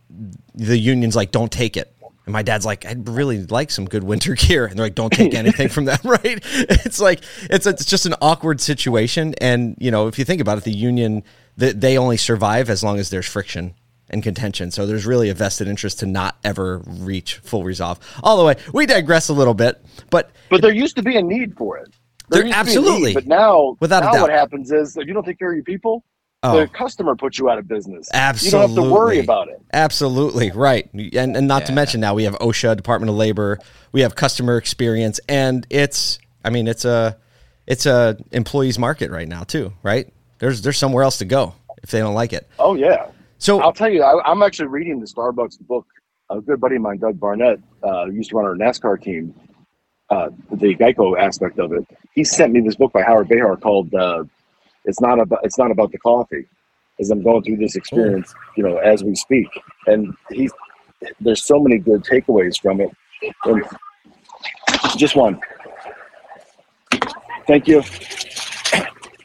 the 0.55 0.77
union's 0.79 1.17
like, 1.17 1.31
don't 1.32 1.50
take 1.50 1.77
it. 1.79 1.94
And 2.27 2.32
my 2.35 2.43
dad's 2.43 2.67
like, 2.67 2.85
I'd 2.85 3.09
really 3.09 3.44
like 3.47 3.71
some 3.71 3.87
good 3.87 4.05
winter 4.05 4.35
gear, 4.44 4.67
and 4.67 4.79
they're 4.79 4.87
like, 4.87 4.94
don't 4.94 5.12
take 5.12 5.32
anything 5.35 5.69
from 5.71 5.87
them, 5.87 5.99
right? 6.05 6.38
It's 6.44 7.00
like 7.00 7.23
it's 7.44 7.67
it's 7.67 7.87
just 7.87 8.05
an 8.05 8.15
awkward 8.21 8.61
situation, 8.61 9.35
and 9.41 9.77
you 9.81 9.91
know 9.91 10.09
if 10.09 10.19
you 10.19 10.27
think 10.27 10.43
about 10.43 10.59
it, 10.59 10.65
the 10.65 10.73
union 10.73 11.23
they, 11.61 11.73
they 11.73 11.99
only 11.99 12.17
survive 12.17 12.69
as 12.71 12.83
long 12.83 12.99
as 12.99 13.11
there's 13.11 13.27
friction 13.27 13.75
and 14.09 14.23
contention. 14.23 14.71
So 14.71 14.87
there's 14.87 15.07
really 15.07 15.29
a 15.31 15.35
vested 15.35 15.69
interest 15.69 16.01
to 16.01 16.07
not 16.07 16.37
ever 16.43 16.79
reach 16.87 17.37
full 17.37 17.62
resolve. 17.65 18.01
All 18.23 18.37
the 18.39 18.45
way, 18.45 18.57
we 18.73 18.87
digress 18.87 19.29
a 19.29 19.33
little 19.33 19.55
bit, 19.55 19.81
but 20.11 20.31
But 20.49 20.62
there 20.62 20.73
used 20.73 20.97
to 20.97 21.03
be 21.03 21.17
a 21.17 21.23
need 21.23 21.57
for 21.57 21.79
it. 21.79 21.95
There- 22.29 22.45
used 22.45 22.53
to 22.59 22.65
be 22.65 22.71
a 22.71 22.75
absolutely. 22.75 23.07
need, 23.11 23.15
but 23.15 23.27
now, 23.27 23.77
Without 23.81 24.03
a 24.03 24.07
now 24.07 24.12
doubt. 24.12 24.23
what 24.23 24.31
happens 24.31 24.73
is 24.73 24.97
if 24.97 25.07
you 25.07 25.15
don't 25.15 25.25
take 25.25 25.39
care 25.39 25.51
of 25.51 25.55
your 25.57 25.65
people, 25.65 26.03
Oh. 26.43 26.59
the 26.61 26.67
customer 26.69 27.15
puts 27.17 27.39
you 27.39 27.51
out 27.51 27.59
of 27.59 27.69
business. 27.69 28.09
Absolutely. 28.15 28.61
You 28.61 28.67
don't 28.77 28.77
have 28.77 28.89
to 28.89 28.93
worry 28.95 29.19
about 29.19 29.49
it. 29.49 29.61
Absolutely 29.75 30.51
right, 30.53 30.89
and 30.95 31.37
and 31.37 31.47
not 31.47 31.67
to 31.67 31.73
mention 31.73 32.01
now 32.01 32.15
we 32.15 32.25
have 32.25 32.35
OSHA, 32.39 32.77
Department 32.77 33.11
of 33.11 33.17
Labor, 33.17 33.59
we 33.93 34.01
have 34.01 34.15
customer 34.15 34.56
experience, 34.56 35.21
and 35.29 35.67
it's 35.69 36.19
I 36.43 36.49
mean 36.49 36.67
it's 36.67 36.87
a 36.87 37.19
it's 37.67 37.85
a 37.85 38.17
employees 38.33 38.79
market 38.79 39.11
right 39.11 39.29
now 39.29 39.43
too, 39.43 39.75
right? 39.83 40.11
There's 40.41 40.63
there's 40.63 40.79
somewhere 40.79 41.05
else 41.05 41.19
to 41.19 41.25
go 41.25 41.55
if 41.83 41.91
they 41.91 42.01
don't 42.01 42.15
like 42.15 42.33
it. 42.33 42.49
Oh 42.59 42.75
yeah. 42.75 43.09
So 43.39 43.61
I'll 43.61 43.73
tell 43.73 43.89
you, 43.89 44.03
I, 44.03 44.23
I'm 44.29 44.43
actually 44.43 44.69
reading 44.69 44.99
the 44.99 45.07
Starbucks 45.07 45.61
book. 45.61 45.87
A 46.31 46.41
good 46.41 46.61
buddy 46.61 46.77
of 46.77 46.83
mine, 46.83 46.99
Doug 46.99 47.19
Barnett, 47.19 47.59
uh, 47.83 48.07
used 48.07 48.31
to 48.31 48.37
run 48.37 48.47
our 48.47 48.55
NASCAR 48.55 49.03
team, 49.03 49.35
uh, 50.11 50.29
the 50.53 50.77
Geico 50.77 51.19
aspect 51.19 51.59
of 51.59 51.73
it. 51.73 51.85
He 52.15 52.23
sent 52.23 52.53
me 52.53 52.61
this 52.61 52.77
book 52.77 52.93
by 52.93 53.03
Howard 53.03 53.29
Behar 53.29 53.57
called 53.57 53.93
uh, 53.94 54.25
"It's 54.85 55.01
Not 55.01 55.20
About 55.20 55.41
It's 55.43 55.59
Not 55.59 55.70
About 55.70 55.93
the 55.93 55.99
Coffee." 55.99 56.47
As 56.99 57.11
I'm 57.11 57.23
going 57.23 57.43
through 57.43 57.56
this 57.56 57.77
experience, 57.77 58.35
you 58.56 58.63
know, 58.63 58.77
as 58.77 59.03
we 59.03 59.15
speak, 59.15 59.49
and 59.87 60.15
he's 60.31 60.53
there's 61.20 61.44
so 61.44 61.59
many 61.59 61.79
good 61.79 62.05
takeaways 62.05 62.61
from 62.61 62.81
it. 62.81 62.91
And 63.44 63.65
just 64.97 65.17
one. 65.17 65.41
Thank 67.47 67.67
you. 67.67 67.82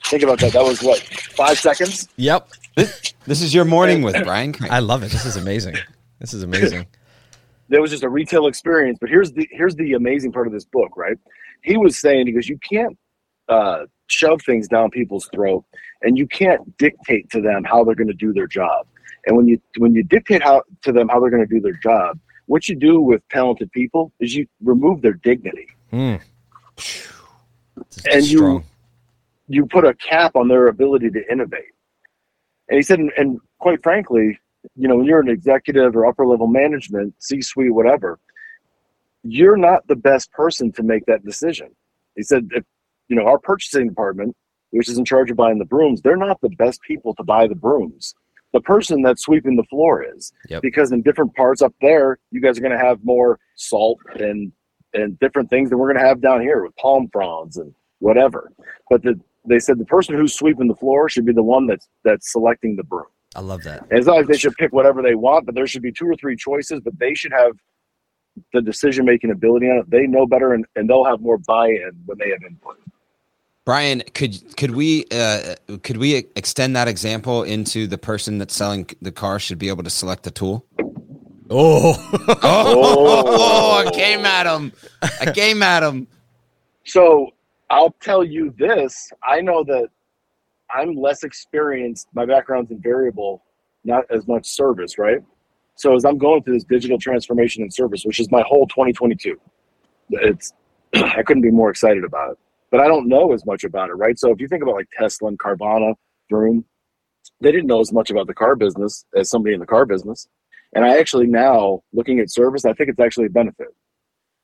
Think 0.09 0.23
about 0.23 0.39
that. 0.39 0.53
That 0.53 0.63
was 0.63 0.83
what 0.83 0.99
five 0.99 1.57
seconds. 1.57 2.07
yep, 2.15 2.49
This 2.75 3.41
is 3.41 3.53
your 3.53 3.65
morning 3.65 4.01
with 4.01 4.23
Brian 4.23 4.53
Crank. 4.53 4.71
I 4.71 4.79
love 4.79 5.03
it. 5.03 5.11
This 5.11 5.25
is 5.25 5.35
amazing. 5.35 5.75
This 6.19 6.33
is 6.33 6.43
amazing. 6.43 6.85
that 7.69 7.81
was 7.81 7.91
just 7.91 8.03
a 8.03 8.09
retail 8.09 8.47
experience. 8.47 8.97
But 8.99 9.09
here's 9.09 9.31
the 9.31 9.47
here's 9.51 9.75
the 9.75 9.93
amazing 9.93 10.31
part 10.31 10.47
of 10.47 10.53
this 10.53 10.65
book, 10.65 10.95
right? 10.95 11.17
He 11.61 11.77
was 11.77 11.99
saying 11.99 12.25
because 12.25 12.47
you 12.47 12.59
can't 12.59 12.97
uh, 13.49 13.85
shove 14.07 14.41
things 14.43 14.67
down 14.67 14.91
people's 14.91 15.27
throat, 15.33 15.65
and 16.01 16.17
you 16.17 16.27
can't 16.27 16.77
dictate 16.77 17.29
to 17.31 17.41
them 17.41 17.63
how 17.63 17.83
they're 17.83 17.95
going 17.95 18.07
to 18.07 18.13
do 18.13 18.31
their 18.31 18.47
job. 18.47 18.85
And 19.25 19.35
when 19.35 19.47
you 19.47 19.59
when 19.77 19.95
you 19.95 20.03
dictate 20.03 20.43
how 20.43 20.63
to 20.83 20.91
them 20.91 21.07
how 21.09 21.19
they're 21.19 21.31
going 21.31 21.47
to 21.47 21.53
do 21.53 21.59
their 21.59 21.79
job, 21.81 22.19
what 22.45 22.69
you 22.69 22.75
do 22.75 23.01
with 23.01 23.27
talented 23.29 23.71
people 23.71 24.11
is 24.19 24.35
you 24.35 24.45
remove 24.63 25.01
their 25.01 25.13
dignity. 25.13 25.67
Hmm. 25.89 26.15
And 28.11 28.23
Strong. 28.23 28.55
you 28.57 28.63
put 29.65 29.85
a 29.85 29.93
cap 29.95 30.35
on 30.35 30.47
their 30.47 30.67
ability 30.67 31.09
to 31.11 31.31
innovate. 31.31 31.71
And 32.69 32.77
he 32.77 32.81
said, 32.81 32.99
and, 32.99 33.11
and 33.17 33.39
quite 33.59 33.81
frankly, 33.83 34.39
you 34.75 34.87
know, 34.87 34.95
when 34.97 35.05
you're 35.05 35.19
an 35.19 35.29
executive 35.29 35.95
or 35.95 36.05
upper 36.05 36.25
level 36.25 36.47
management, 36.47 37.13
C 37.19 37.41
suite, 37.41 37.73
whatever, 37.73 38.19
you're 39.23 39.57
not 39.57 39.87
the 39.87 39.95
best 39.95 40.31
person 40.31 40.71
to 40.73 40.83
make 40.83 41.05
that 41.05 41.23
decision. 41.23 41.69
He 42.15 42.23
said, 42.23 42.47
if, 42.51 42.63
you 43.07 43.15
know, 43.15 43.25
our 43.25 43.37
purchasing 43.39 43.89
department, 43.89 44.35
which 44.71 44.89
is 44.89 44.97
in 44.97 45.05
charge 45.05 45.29
of 45.31 45.37
buying 45.37 45.59
the 45.59 45.65
brooms, 45.65 46.01
they're 46.01 46.17
not 46.17 46.41
the 46.41 46.49
best 46.49 46.81
people 46.81 47.13
to 47.15 47.23
buy 47.23 47.47
the 47.47 47.55
brooms. 47.55 48.15
The 48.53 48.61
person 48.61 49.01
that's 49.01 49.21
sweeping 49.23 49.55
the 49.55 49.63
floor 49.63 50.03
is 50.03 50.31
Yep. 50.49 50.61
because 50.61 50.91
in 50.91 51.01
different 51.01 51.35
parts 51.35 51.61
up 51.61 51.73
there, 51.81 52.17
you 52.31 52.41
guys 52.41 52.57
are 52.57 52.61
going 52.61 52.77
to 52.77 52.83
have 52.83 52.99
more 53.03 53.39
salt 53.55 53.99
and 54.19 54.51
and 54.93 55.19
different 55.19 55.49
things 55.49 55.69
than 55.69 55.77
we're 55.77 55.91
going 55.91 56.01
to 56.01 56.07
have 56.07 56.21
down 56.21 56.39
here 56.39 56.63
with 56.63 56.73
palm 56.77 57.09
fronds 57.11 57.57
and 57.57 57.75
whatever. 57.99 58.49
But 58.89 59.03
the, 59.03 59.19
they 59.47 59.59
said 59.59 59.77
the 59.77 59.85
person 59.85 60.15
who's 60.15 60.33
sweeping 60.33 60.67
the 60.67 60.75
floor 60.75 61.09
should 61.09 61.25
be 61.25 61.33
the 61.33 61.43
one 61.43 61.67
that's 61.67 61.87
that's 62.03 62.31
selecting 62.31 62.75
the 62.75 62.83
broom. 62.83 63.05
I 63.35 63.41
love 63.41 63.63
that. 63.63 63.81
And 63.89 63.99
it's 63.99 64.07
not 64.07 64.17
like 64.17 64.27
they 64.27 64.37
should 64.37 64.55
pick 64.55 64.71
whatever 64.71 65.01
they 65.01 65.15
want, 65.15 65.45
but 65.45 65.55
there 65.55 65.67
should 65.67 65.81
be 65.81 65.91
two 65.91 66.05
or 66.05 66.15
three 66.15 66.37
choices, 66.37 66.79
but 66.83 66.97
they 66.97 67.13
should 67.13 67.33
have 67.33 67.51
the 68.53 68.61
decision 68.61 69.05
making 69.05 69.31
ability 69.31 69.67
on 69.67 69.77
it. 69.77 69.89
They 69.89 70.07
know 70.07 70.25
better 70.25 70.53
and, 70.53 70.65
and 70.75 70.89
they'll 70.89 71.05
have 71.05 71.19
more 71.21 71.37
buy 71.37 71.67
in 71.67 71.91
when 72.05 72.17
they 72.17 72.29
have 72.29 72.41
input. 72.47 72.77
Brian, 73.65 74.03
could 74.13 74.55
could 74.57 74.71
we 74.71 75.05
uh, 75.11 75.55
could 75.81 75.97
we 75.97 76.15
extend 76.35 76.75
that 76.75 76.87
example 76.87 77.41
into 77.43 77.87
the 77.87 77.97
person 77.97 78.37
that's 78.37 78.55
selling 78.55 78.87
the 79.01 79.11
car 79.11 79.39
should 79.39 79.57
be 79.57 79.69
able 79.69 79.83
to 79.83 79.89
select 79.89 80.23
the 80.23 80.31
tool? 80.31 80.65
Oh, 81.47 81.93
Oh, 82.41 83.83
I 83.85 83.91
came 83.91 84.25
at 84.25 84.47
him. 84.47 84.73
I 85.21 85.31
came 85.31 85.61
at 85.61 85.83
him. 85.83 86.07
So 86.87 87.34
I'll 87.69 87.95
tell 88.01 88.23
you 88.23 88.53
this: 88.57 89.09
I 89.23 89.41
know 89.41 89.63
that 89.65 89.89
I'm 90.73 90.95
less 90.95 91.23
experienced. 91.23 92.07
My 92.13 92.25
background's 92.25 92.71
in 92.71 92.81
variable, 92.81 93.43
not 93.83 94.05
as 94.09 94.27
much 94.27 94.45
service, 94.45 94.97
right? 94.97 95.19
So 95.75 95.95
as 95.95 96.05
I'm 96.05 96.17
going 96.17 96.43
through 96.43 96.55
this 96.55 96.63
digital 96.63 96.97
transformation 96.97 97.61
and 97.61 97.73
service, 97.73 98.05
which 98.05 98.19
is 98.19 98.31
my 98.31 98.43
whole 98.47 98.67
2022, 98.67 99.39
it's 100.09 100.53
I 100.95 101.21
couldn't 101.23 101.43
be 101.43 101.51
more 101.51 101.69
excited 101.69 102.03
about 102.03 102.31
it. 102.31 102.37
But 102.71 102.79
I 102.79 102.87
don't 102.87 103.07
know 103.07 103.33
as 103.33 103.45
much 103.45 103.63
about 103.63 103.89
it, 103.89 103.93
right? 103.93 104.17
So 104.17 104.31
if 104.31 104.39
you 104.39 104.47
think 104.47 104.63
about 104.63 104.75
like 104.75 104.87
Tesla 104.97 105.29
and 105.29 105.39
Carvana, 105.39 105.93
Vroom, 106.29 106.65
they 107.41 107.51
didn't 107.51 107.67
know 107.67 107.79
as 107.79 107.91
much 107.91 108.09
about 108.09 108.27
the 108.27 108.33
car 108.33 108.55
business 108.55 109.05
as 109.15 109.29
somebody 109.29 109.53
in 109.53 109.59
the 109.59 109.65
car 109.65 109.85
business. 109.85 110.27
And 110.73 110.83
I 110.83 110.97
actually 110.97 111.27
now 111.27 111.83
looking 111.93 112.19
at 112.19 112.31
service, 112.31 112.65
I 112.65 112.73
think 112.73 112.89
it's 112.89 112.99
actually 112.99 113.27
a 113.27 113.29
benefit 113.29 113.67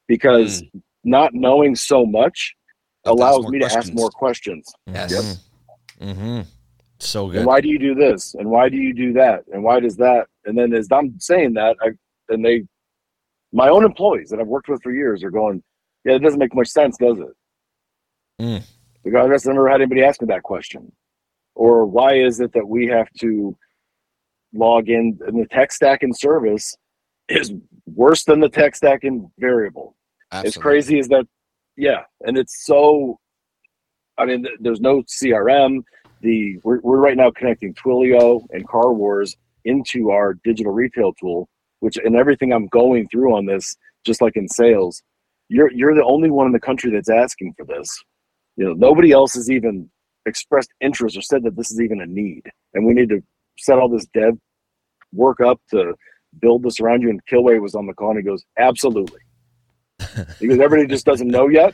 because 0.08 0.60
hmm. 0.60 0.80
not 1.04 1.34
knowing 1.34 1.76
so 1.76 2.06
much 2.06 2.16
Have 2.22 2.30
to 2.30 2.52
ask 2.52 2.61
allows 3.06 3.44
more 3.44 3.52
me 3.52 3.60
to 3.60 3.66
ask 3.66 3.94
more 3.94 4.10
questions. 4.10 4.72
Yes. 4.88 5.42
mm-hmm. 6.00 6.42
so 7.00 7.26
And 7.26 7.34
good. 7.34 7.46
why 7.46 7.62
do 7.62 7.70
you 7.70 7.80
do 7.80 7.96
this? 7.96 8.36
And 8.36 8.50
why 8.50 8.70
do 8.70 8.78
you 8.78 8.94
do 8.94 9.14
that? 9.14 9.44
And 9.52 9.64
why 9.64 9.80
does 9.80 9.96
that? 9.98 10.28
And 10.46 10.58
then 10.58 10.74
as 10.74 10.88
I'm 10.92 11.20
saying 11.20 11.54
that, 11.54 11.78
I 11.82 11.92
and 12.30 12.46
they, 12.46 12.64
my 13.52 13.70
own 13.70 13.84
employees 13.84 14.30
that 14.30 14.40
I've 14.40 14.48
worked 14.48 14.70
with 14.70 14.82
for 14.82 14.92
years 14.92 15.24
are 15.24 15.32
going, 15.32 15.62
yeah, 16.06 16.14
it 16.14 16.20
doesn't 16.20 16.40
make 16.40 16.56
much 16.56 16.70
sense, 16.70 16.98
does 16.98 17.20
it? 17.20 18.42
Mm. 18.42 18.64
Because 19.04 19.46
I've 19.46 19.54
never 19.54 19.70
had 19.70 19.82
anybody 19.82 20.04
ask 20.04 20.22
me 20.22 20.28
that 20.28 20.44
question. 20.44 20.92
Or 21.56 21.86
why 21.86 22.16
is 22.16 22.40
it 22.40 22.54
that 22.54 22.68
we 22.68 22.88
have 22.88 23.08
to 23.20 23.56
log 24.54 24.90
in 24.90 25.20
and 25.28 25.42
the 25.42 25.48
tech 25.48 25.72
stack 25.72 26.04
in 26.04 26.14
service 26.14 26.76
is 27.30 27.54
worse 27.86 28.24
than 28.24 28.40
the 28.40 28.50
tech 28.50 28.76
stack 28.76 29.04
in 29.04 29.30
variable? 29.38 29.96
Absolutely. 30.32 30.48
As 30.48 30.58
crazy 30.58 31.00
as 31.00 31.08
that, 31.10 31.28
yeah, 31.78 32.02
and 32.22 32.38
it's 32.38 32.66
so. 32.66 33.20
I 34.18 34.26
mean, 34.26 34.46
there's 34.60 34.82
no 34.82 35.04
CRM. 35.04 35.82
The 36.22 36.60
we're, 36.64 36.80
we're 36.82 37.00
right 37.00 37.18
now 37.18 37.32
connecting 37.32 37.74
Twilio 37.74 38.46
and 38.52 38.68
Car 38.68 38.94
Wars 38.94 39.36
into 39.66 40.12
our 40.12 40.36
digital 40.44 40.72
retail 40.72 41.14
tool, 41.14 41.50
which 41.80 41.98
and 41.98 42.16
everything 42.16 42.54
I'm 42.54 42.68
going 42.68 43.08
through 43.10 43.36
on 43.36 43.46
this, 43.46 43.76
just 44.06 44.22
like 44.22 44.36
in 44.36 44.48
sales, 44.48 45.02
you're 45.50 45.72
you're 45.72 45.96
the 45.96 46.06
only 46.06 46.30
one 46.30 46.46
in 46.48 46.54
the 46.54 46.60
country 46.60 46.92
that's 46.92 47.10
asking 47.10 47.54
for 47.58 47.66
this. 47.66 48.04
You 48.58 48.66
know, 48.66 48.74
nobody 48.74 49.12
else 49.12 49.34
has 49.34 49.50
even 49.50 49.90
expressed 50.26 50.70
interest 50.82 51.18
or 51.18 51.22
said 51.22 51.44
that 51.44 51.56
this 51.56 51.72
is 51.72 51.82
even 51.82 52.02
a 52.02 52.06
need, 52.06 52.44
and 52.74 52.86
we 52.86 52.94
need 52.94 53.10
to 53.10 53.24
set 53.58 53.80
all 53.80 53.90
this 53.90 54.06
dev 54.14 54.38
work 55.14 55.42
up 55.42 55.60
to 55.72 55.94
build 56.40 56.64
this 56.64 56.80
around 56.80 57.02
you. 57.02 57.10
And 57.10 57.26
Kilway 57.26 57.62
was 57.62 57.76
on 57.76 57.86
the 57.86 57.94
call 57.94 58.12
and 58.12 58.20
he 58.20 58.24
goes, 58.24 58.46
absolutely 58.58 59.20
because 60.40 60.60
everybody 60.60 60.88
just 60.88 61.06
doesn't 61.06 61.28
know 61.28 61.48
yet. 61.48 61.74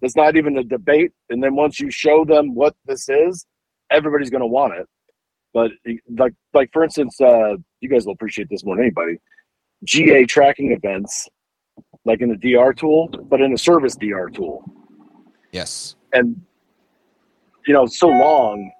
It's 0.00 0.16
not 0.16 0.36
even 0.36 0.58
a 0.58 0.64
debate. 0.64 1.12
And 1.30 1.42
then 1.42 1.54
once 1.54 1.78
you 1.78 1.90
show 1.90 2.24
them 2.24 2.54
what 2.54 2.74
this 2.86 3.08
is, 3.08 3.46
everybody's 3.90 4.30
going 4.30 4.40
to 4.40 4.46
want 4.46 4.74
it. 4.74 4.86
But 5.54 5.70
like, 6.18 6.32
like 6.54 6.70
for 6.72 6.82
instance, 6.82 7.20
uh, 7.20 7.56
you 7.80 7.88
guys 7.88 8.06
will 8.06 8.14
appreciate 8.14 8.48
this 8.50 8.64
more 8.64 8.76
than 8.76 8.86
anybody. 8.86 9.18
GA 9.84 10.24
tracking 10.24 10.72
events, 10.72 11.28
like 12.04 12.20
in 12.20 12.28
the 12.30 12.36
DR 12.36 12.72
tool, 12.72 13.08
but 13.28 13.40
in 13.40 13.52
a 13.52 13.58
service 13.58 13.94
DR 13.96 14.28
tool, 14.30 14.64
Yes. 15.52 15.96
and 16.12 16.40
you 17.66 17.74
know, 17.74 17.86
so 17.86 18.08
long, 18.08 18.70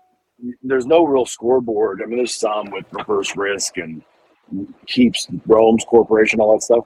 there's 0.62 0.86
no 0.86 1.04
real 1.04 1.26
scoreboard. 1.26 2.00
I 2.02 2.06
mean, 2.06 2.16
there's 2.16 2.34
some 2.34 2.70
with 2.70 2.86
reverse 2.92 3.36
risk 3.36 3.76
and 3.76 4.02
keeps 4.86 5.28
Rome's 5.46 5.84
corporation, 5.84 6.40
all 6.40 6.54
that 6.54 6.62
stuff, 6.62 6.84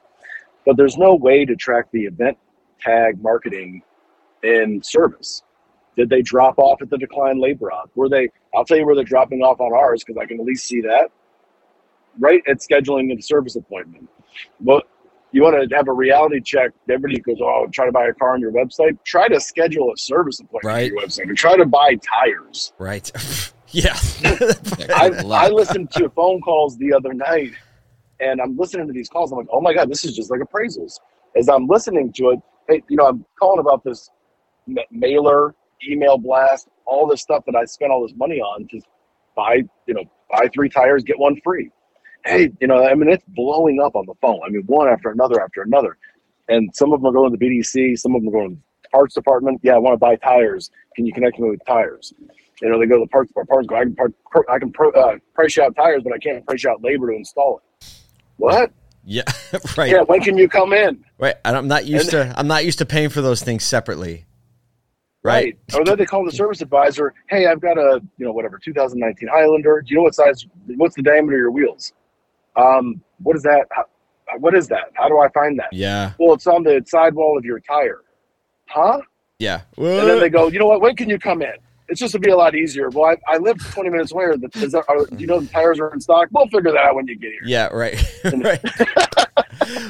but 0.66 0.76
there's 0.76 0.98
no 0.98 1.14
way 1.14 1.44
to 1.46 1.54
track 1.56 1.86
the 1.92 2.04
event 2.04 2.36
tag 2.80 3.22
marketing 3.22 3.82
in 4.42 4.82
service. 4.82 5.42
Did 5.96 6.10
they 6.10 6.20
drop 6.20 6.58
off 6.58 6.82
at 6.82 6.90
the 6.90 6.98
decline 6.98 7.40
labor 7.40 7.72
op? 7.72 7.90
Were 7.94 8.08
they? 8.10 8.28
I'll 8.54 8.64
tell 8.66 8.76
you 8.76 8.84
where 8.84 8.94
they're 8.94 9.04
dropping 9.04 9.40
off 9.40 9.60
on 9.60 9.72
ours 9.72 10.04
because 10.04 10.20
I 10.20 10.26
can 10.26 10.38
at 10.40 10.44
least 10.44 10.66
see 10.66 10.82
that. 10.82 11.08
Right 12.18 12.42
at 12.46 12.58
scheduling 12.58 13.16
a 13.16 13.22
service 13.22 13.56
appointment. 13.56 14.08
But 14.60 14.86
you 15.32 15.42
want 15.42 15.68
to 15.68 15.76
have 15.76 15.88
a 15.88 15.92
reality 15.92 16.40
check. 16.40 16.72
Everybody 16.90 17.20
goes, 17.20 17.38
"Oh, 17.40 17.64
I'm 17.64 17.70
trying 17.70 17.88
to 17.88 17.92
buy 17.92 18.06
a 18.08 18.12
car 18.12 18.34
on 18.34 18.40
your 18.40 18.52
website." 18.52 18.98
Try 19.04 19.28
to 19.28 19.40
schedule 19.40 19.90
a 19.92 19.96
service 19.96 20.40
appointment 20.40 20.64
Right. 20.74 20.90
on 20.92 20.96
your 20.98 21.06
website, 21.06 21.30
or 21.30 21.34
try 21.34 21.56
to 21.56 21.66
buy 21.66 21.96
tires. 21.96 22.72
Right. 22.78 23.10
yeah. 23.70 23.96
I, 24.94 25.10
I 25.30 25.48
listened 25.48 25.90
to 25.92 26.08
phone 26.10 26.40
calls 26.42 26.76
the 26.78 26.92
other 26.92 27.12
night 27.14 27.52
and 28.20 28.40
I'm 28.40 28.56
listening 28.56 28.86
to 28.86 28.92
these 28.92 29.08
calls. 29.08 29.32
I'm 29.32 29.38
like, 29.38 29.48
oh 29.52 29.60
my 29.60 29.74
God, 29.74 29.90
this 29.90 30.04
is 30.04 30.14
just 30.16 30.30
like 30.30 30.40
appraisals. 30.40 30.94
As 31.36 31.48
I'm 31.48 31.66
listening 31.66 32.12
to 32.14 32.30
it, 32.30 32.40
hey, 32.68 32.82
you 32.88 32.96
know, 32.96 33.06
I'm 33.06 33.24
calling 33.38 33.60
about 33.60 33.84
this 33.84 34.10
ma- 34.66 34.82
mailer, 34.90 35.54
email 35.88 36.18
blast, 36.18 36.68
all 36.86 37.06
this 37.06 37.22
stuff 37.22 37.44
that 37.46 37.54
I 37.56 37.64
spent 37.64 37.92
all 37.92 38.06
this 38.06 38.16
money 38.16 38.40
on 38.40 38.66
to 38.68 38.80
buy, 39.36 39.62
you 39.86 39.94
know, 39.94 40.04
buy 40.30 40.48
three 40.54 40.68
tires, 40.68 41.04
get 41.04 41.18
one 41.18 41.40
free. 41.44 41.70
Hey, 42.24 42.50
you 42.60 42.66
know, 42.66 42.84
I 42.84 42.94
mean, 42.94 43.10
it's 43.10 43.24
blowing 43.28 43.80
up 43.80 43.94
on 43.94 44.06
the 44.06 44.14
phone. 44.20 44.40
I 44.44 44.50
mean, 44.50 44.62
one 44.66 44.88
after 44.88 45.10
another 45.10 45.40
after 45.42 45.62
another. 45.62 45.96
And 46.48 46.70
some 46.74 46.92
of 46.92 47.00
them 47.00 47.08
are 47.08 47.12
going 47.12 47.30
to 47.32 47.36
the 47.36 47.44
BDC, 47.44 47.98
some 47.98 48.14
of 48.14 48.22
them 48.22 48.28
are 48.28 48.32
going 48.32 48.50
to 48.50 48.56
the 48.82 48.88
parts 48.90 49.14
department. 49.14 49.60
Yeah, 49.62 49.74
I 49.74 49.78
want 49.78 49.94
to 49.94 49.98
buy 49.98 50.16
tires. 50.16 50.70
Can 50.96 51.06
you 51.06 51.12
connect 51.12 51.38
me 51.38 51.50
with 51.50 51.60
tires? 51.66 52.12
You 52.62 52.70
know, 52.70 52.78
they 52.80 52.86
go 52.86 52.96
to 52.98 53.04
the 53.04 53.08
parts 53.08 53.28
department. 53.28 53.50
Parts 53.50 53.66
go, 53.68 53.76
I 53.76 53.84
can, 53.84 53.94
part, 53.94 54.46
I 54.48 54.58
can 54.58 54.72
pro, 54.72 54.90
uh, 54.92 55.18
price 55.34 55.58
out 55.58 55.76
tires, 55.76 56.02
but 56.02 56.12
I 56.12 56.18
can't 56.18 56.46
price 56.46 56.64
out 56.64 56.82
labor 56.82 57.10
to 57.10 57.16
install 57.16 57.58
it. 57.58 57.62
What? 58.36 58.72
yeah. 59.04 59.22
Right. 59.76 59.90
Yeah, 59.90 60.02
when 60.02 60.20
can 60.20 60.36
you 60.36 60.48
come 60.48 60.72
in? 60.72 61.04
Right. 61.18 61.36
And 61.44 61.56
I'm 61.56 61.68
not 61.68 61.86
used 61.86 62.10
to 62.10 62.34
I'm 62.36 62.48
not 62.48 62.64
used 62.64 62.78
to 62.78 62.86
paying 62.86 63.08
for 63.08 63.22
those 63.22 63.42
things 63.42 63.64
separately. 63.64 64.26
Right. 65.22 65.58
Or 65.74 65.84
then 65.84 65.98
they 65.98 66.06
call 66.06 66.24
the 66.24 66.30
service 66.30 66.60
advisor, 66.60 67.12
hey, 67.28 67.46
I've 67.46 67.60
got 67.60 67.76
a, 67.78 68.00
you 68.16 68.24
know, 68.24 68.32
whatever, 68.32 68.60
2019 68.62 69.28
Highlander. 69.28 69.82
Do 69.82 69.90
you 69.90 69.96
know 69.96 70.04
what 70.04 70.14
size, 70.14 70.46
what's 70.76 70.94
the 70.94 71.02
diameter 71.02 71.34
of 71.34 71.40
your 71.40 71.50
wheels? 71.50 71.92
Um, 72.54 73.02
what 73.18 73.34
is 73.34 73.42
that? 73.42 73.66
How, 73.72 73.86
what 74.38 74.54
is 74.54 74.68
that? 74.68 74.92
How 74.94 75.08
do 75.08 75.18
I 75.18 75.28
find 75.30 75.58
that? 75.58 75.72
Yeah. 75.72 76.12
Well, 76.20 76.34
it's 76.34 76.46
on 76.46 76.62
the 76.62 76.80
sidewall 76.86 77.36
of 77.36 77.44
your 77.44 77.58
tire. 77.58 78.02
Huh? 78.66 79.00
Yeah. 79.40 79.62
And 79.76 80.08
then 80.08 80.20
they 80.20 80.30
go, 80.30 80.46
you 80.46 80.60
know 80.60 80.66
what? 80.66 80.80
When 80.80 80.94
can 80.94 81.10
you 81.10 81.18
come 81.18 81.42
in? 81.42 81.54
It's 81.88 82.00
just 82.00 82.12
to 82.12 82.18
be 82.18 82.30
a 82.30 82.36
lot 82.36 82.54
easier. 82.54 82.88
Well, 82.90 83.04
I, 83.04 83.34
I 83.34 83.38
live 83.38 83.58
20 83.58 83.90
minutes 83.90 84.12
away. 84.12 84.24
Or 84.24 84.36
the, 84.36 84.50
is 84.54 84.72
that, 84.72 84.84
are, 84.88 85.06
do 85.06 85.16
you 85.18 85.26
know 85.26 85.40
the 85.40 85.46
tires 85.46 85.78
are 85.78 85.92
in 85.92 86.00
stock? 86.00 86.28
We'll 86.32 86.46
figure 86.48 86.72
that 86.72 86.84
out 86.84 86.94
when 86.96 87.06
you 87.06 87.16
get 87.16 87.32
here. 87.32 87.42
Yeah, 87.44 87.66
right. 87.68 87.94
right. 88.24 88.60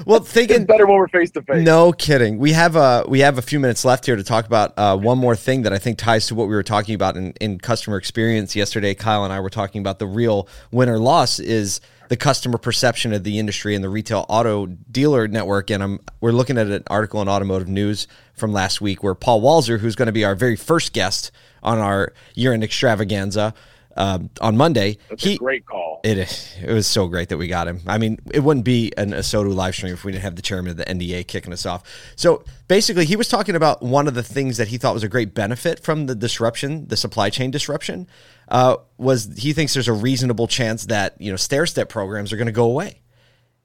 well, 0.07 0.19
It's 0.19 0.31
thinking 0.31 0.67
better 0.67 0.87
when 0.87 0.97
we're 0.97 1.09
face 1.09 1.31
to 1.33 1.43
face. 1.43 1.65
No 1.65 1.93
kidding. 1.93 2.39
We 2.39 2.53
have 2.53 2.77
a 2.77 3.05
we 3.09 3.21
have 3.21 3.39
a 3.39 3.43
few 3.43 3.59
minutes 3.61 3.85
left 3.85 4.07
here 4.07 4.17
to 4.17 4.25
talk 4.25 4.47
about 4.47 4.75
uh, 4.77 4.97
one 4.97 5.19
more 5.19 5.37
thing 5.37 5.63
that 5.63 5.73
I 5.73 5.79
think 5.79 5.99
ties 5.99 6.27
to 6.29 6.35
what 6.35 6.49
we 6.49 6.55
were 6.55 6.63
talking 6.63 6.95
about 6.95 7.17
in, 7.17 7.33
in 7.41 7.59
customer 7.59 7.97
experience 7.97 8.55
yesterday. 8.55 8.95
Kyle 8.95 9.25
and 9.25 9.33
I 9.33 9.41
were 9.41 9.51
talking 9.51 9.81
about 9.81 9.99
the 9.99 10.07
real 10.07 10.49
win 10.71 10.89
or 10.89 10.99
loss 10.99 11.39
is 11.39 11.81
the 12.09 12.17
customer 12.17 12.59
perception 12.59 13.13
of 13.13 13.25
the 13.25 13.39
industry 13.39 13.75
and 13.75 13.83
the 13.83 13.89
retail 13.89 14.27
auto 14.29 14.67
dealer 14.67 15.29
network. 15.29 15.71
And 15.71 15.83
I'm 15.83 16.01
we're 16.21 16.33
looking 16.33 16.59
at 16.59 16.67
an 16.69 16.85
article 16.89 17.21
in 17.23 17.29
Automotive 17.29 17.69
News 17.69 18.07
from 18.35 18.53
last 18.53 18.81
week 18.81 19.03
where 19.03 19.15
Paul 19.15 19.43
Walser, 19.43 19.79
who's 19.79 19.97
going 19.97 20.07
to 20.07 20.13
be 20.13 20.25
our 20.25 20.35
very 20.35 20.57
first 20.57 20.93
guest 20.93 21.31
on 21.63 21.79
our 21.79 22.13
year 22.35 22.53
end 22.53 22.63
extravaganza 22.65 23.55
um, 23.97 24.31
on 24.41 24.57
Monday, 24.57 24.99
That's 25.09 25.25
he 25.25 25.35
a 25.35 25.39
great 25.39 25.65
call. 25.65 26.01
it 26.05 26.19
it 26.63 26.71
was 26.71 26.87
so 26.87 27.09
great 27.09 27.31
that 27.31 27.39
we 27.39 27.49
got 27.49 27.67
him. 27.67 27.81
I 27.87 27.97
mean, 27.97 28.19
it 28.31 28.41
wouldn't 28.41 28.65
be 28.65 28.93
an 28.97 29.13
Asotu 29.13 29.55
live 29.55 29.75
stream 29.75 29.95
if 29.95 30.05
we 30.05 30.13
didn't 30.13 30.25
have 30.25 30.37
the 30.37 30.43
chairman 30.43 30.73
of 30.73 30.77
the 30.77 30.85
NADA 30.85 31.25
kicking 31.25 31.53
us 31.53 31.65
off. 31.65 31.83
So 32.15 32.45
basically, 32.69 33.07
he 33.07 33.17
was 33.17 33.29
talking 33.29 33.57
about 33.57 33.83
one 33.83 34.07
of 34.07 34.15
the 34.15 34.23
things 34.23 34.59
that 34.59 34.69
he 34.69 34.77
thought 34.77 34.93
was 34.93 35.03
a 35.03 35.09
great 35.09 35.35
benefit 35.35 35.81
from 35.81 36.07
the 36.07 36.15
disruption, 36.15 36.89
the 36.89 36.97
supply 36.97 37.31
chain 37.31 37.51
disruption, 37.51 38.07
uh, 38.49 38.77
was 38.99 39.37
he 39.37 39.53
thinks 39.53 39.75
there's 39.75 39.89
a 39.89 39.93
reasonable 39.93 40.47
chance 40.47 40.87
that 40.87 41.21
you 41.21 41.31
know 41.31 41.37
stair 41.37 41.67
step 41.67 41.89
programs 41.89 42.33
are 42.33 42.37
going 42.37 42.47
to 42.47 42.53
go 42.53 42.67
away. 42.67 43.01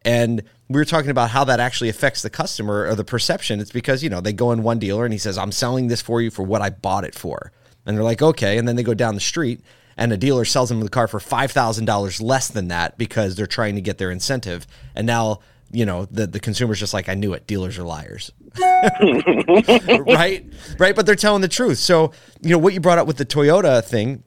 And 0.04 0.44
we 0.68 0.80
were 0.80 0.86
talking 0.86 1.12
about 1.12 1.30
how 1.30 1.44
that 1.44 1.60
actually 1.60 1.90
affects 1.90 2.22
the 2.22 2.30
customer 2.30 2.88
or 2.88 2.96
the 2.96 3.04
perception. 3.04 3.60
It's 3.60 3.72
because, 3.72 4.04
you 4.04 4.10
know, 4.10 4.22
they 4.22 4.34
go 4.34 4.52
in 4.52 4.64
one 4.64 4.80
dealer 4.80 5.06
and 5.06 5.14
he 5.14 5.20
says, 5.20 5.38
I'm 5.38 5.52
selling 5.52 5.88
this 5.88 6.02
for 6.02 6.22
you 6.22 6.32
for 6.32 6.44
what 6.44 6.62
I 6.62 6.70
bought 6.70 7.04
it 7.04 7.14
for. 7.14 7.52
And 7.86 7.96
they're 7.96 8.04
like, 8.04 8.22
okay. 8.22 8.58
And 8.58 8.68
then 8.68 8.76
they 8.76 8.84
go 8.84 8.94
down 8.94 9.16
the 9.16 9.22
street 9.22 9.62
and 9.98 10.12
a 10.12 10.18
dealer 10.18 10.46
sells 10.46 10.70
them 10.70 10.80
the 10.80 10.90
car 10.90 11.08
for 11.08 11.20
$5,000 11.20 12.22
less 12.22 12.48
than 12.48 12.70
that 12.70 12.98
because 12.98 13.36
they're 13.36 13.46
trying 13.46 13.76
to 13.76 13.82
get 13.82 13.98
their 13.98 14.12
incentive. 14.12 14.66
And 14.96 15.06
now, 15.06 15.42
you 15.72 15.86
know, 15.86 16.06
the, 16.06 16.26
the 16.26 16.40
consumer's 16.40 16.80
just 16.80 16.94
like, 16.94 17.08
I 17.08 17.14
knew 17.14 17.34
it. 17.34 17.46
Dealers 17.46 17.78
are 17.78 17.84
liars. 17.84 18.32
right? 18.60 20.46
Right. 20.80 20.96
But 20.96 21.06
they're 21.06 21.16
telling 21.16 21.42
the 21.42 21.48
truth. 21.48 21.78
So, 21.78 22.12
you 22.42 22.50
know, 22.50 22.58
what 22.58 22.74
you 22.74 22.80
brought 22.80 22.98
up 22.98 23.08
with 23.08 23.18
the 23.18 23.26
Toyota 23.26 23.84
thing, 23.84 24.24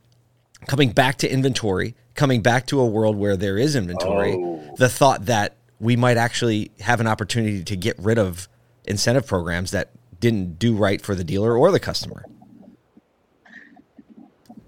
coming 0.67 0.91
back 0.91 1.17
to 1.19 1.31
inventory, 1.31 1.95
coming 2.15 2.43
back 2.43 2.67
to 2.69 2.81
a 2.81 2.87
world 2.87 3.17
where 3.17 3.37
there 3.37 3.59
is 3.59 3.75
inventory, 3.77 4.35
Oh. 4.35 4.75
the 4.77 4.89
thought 4.89 5.27
that 5.27 5.57
we 5.81 5.97
might 5.97 6.17
actually 6.17 6.71
have 6.81 7.01
an 7.01 7.07
opportunity 7.07 7.63
to 7.65 7.77
get 7.77 7.99
rid 7.99 8.19
of 8.19 8.49
incentive 8.87 9.27
programs 9.27 9.71
that 9.73 9.91
didn't 10.21 10.59
do 10.59 10.75
right 10.75 11.01
for 11.03 11.15
the 11.15 11.25
dealer 11.25 11.57
or 11.57 11.71
the 11.71 11.81
customer. 11.81 12.25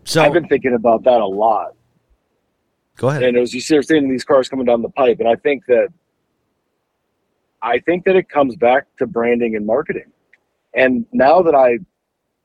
So 0.05 0.23
I've 0.23 0.33
been 0.33 0.47
thinking 0.49 0.75
about 0.75 1.05
that 1.05 1.21
a 1.21 1.27
lot. 1.27 1.73
go 2.97 3.09
ahead. 3.09 3.23
And 3.23 3.37
as 3.37 3.53
you 3.53 3.61
see, 3.61 3.81
seeing 3.83 4.09
these 4.09 4.25
cars 4.25 4.49
coming 4.49 4.65
down 4.67 4.83
the 4.83 4.89
pipe, 4.91 5.19
and 5.21 5.29
I 5.29 5.37
think 5.37 5.65
that 5.67 5.89
I 7.63 7.79
think 7.81 8.05
that 8.05 8.15
it 8.17 8.29
comes 8.29 8.55
back 8.57 8.85
to 8.99 9.07
branding 9.07 9.57
and 9.57 9.67
marketing. 9.67 10.13
And 10.75 11.07
now 11.13 11.43
that 11.43 11.55
I 11.55 11.79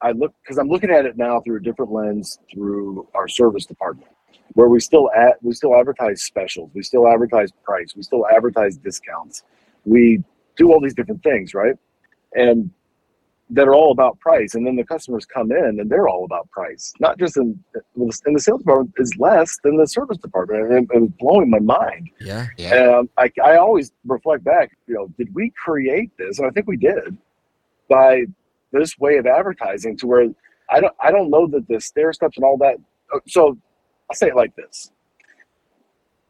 I 0.02 0.12
look 0.12 0.34
because 0.44 0.58
I'm 0.58 0.70
looking 0.70 0.90
at 0.90 1.06
it 1.06 1.18
now 1.18 1.42
through 1.42 1.58
a 1.58 1.62
different 1.62 1.92
lens 1.92 2.40
through 2.52 3.08
our 3.14 3.28
service 3.28 3.66
department, 3.66 4.12
where 4.54 4.68
we 4.68 4.80
still 4.80 5.10
at 5.16 5.42
we 5.44 5.54
still 5.54 5.76
advertise 5.76 6.24
specials, 6.24 6.72
we 6.74 6.84
still 6.84 7.08
advertise 7.08 7.52
price, 7.64 7.96
we 7.96 8.04
still 8.04 8.26
advertise 8.28 8.78
discounts, 8.78 9.44
we 9.86 10.24
do 10.56 10.72
all 10.72 10.82
these 10.82 10.94
different 10.94 11.24
things, 11.24 11.54
right? 11.54 11.76
And 12.36 12.72
that 13.52 13.68
are 13.68 13.76
all 13.76 13.92
about 13.92 14.18
price. 14.20 14.56
And 14.56 14.66
then 14.66 14.78
the 14.78 14.84
customers 14.86 15.26
come 15.26 15.52
in 15.52 15.80
and 15.80 15.90
they're 15.90 16.08
all 16.08 16.24
about 16.24 16.50
price, 16.52 16.94
not 17.00 17.20
just 17.20 17.38
in 17.38 17.62
in 17.96 18.34
the 18.34 18.40
sales 18.40 18.60
department 18.60 18.94
is 18.98 19.16
less 19.18 19.60
than 19.64 19.78
the 19.78 19.86
service 19.86 20.18
department. 20.18 20.72
And 20.72 20.90
it, 20.92 21.02
was 21.02 21.12
blowing 21.20 21.50
my 21.50 21.60
mind. 21.60 22.10
yeah. 22.20 22.48
Yeah. 22.58 22.76
Um, 22.76 23.10
I, 23.18 23.32
I 23.44 23.58
always 23.58 23.92
reflect 24.06 24.44
back, 24.44 24.72
you 24.88 24.96
know, 24.96 25.08
did 25.18 25.34
we 25.36 25.52
create 25.64 26.12
this? 26.18 26.40
And 26.40 26.48
I 26.48 26.52
think 26.52 26.68
we 26.68 26.78
did 26.78 27.18
by 27.90 28.24
this 28.72 28.98
way 28.98 29.18
of 29.18 29.26
advertising 29.26 29.98
to 29.98 30.08
where 30.08 30.28
I 30.70 30.80
don't, 30.80 30.94
I 31.02 31.12
don't 31.12 31.30
know 31.30 31.48
that 31.48 31.68
the 31.68 31.80
stair 31.82 32.14
steps 32.14 32.38
and 32.38 32.44
all 32.46 32.58
that. 32.58 32.76
uh, 33.14 33.20
So 33.28 33.58
I'll 34.10 34.16
say 34.16 34.28
it 34.28 34.36
like 34.36 34.56
this. 34.56 34.92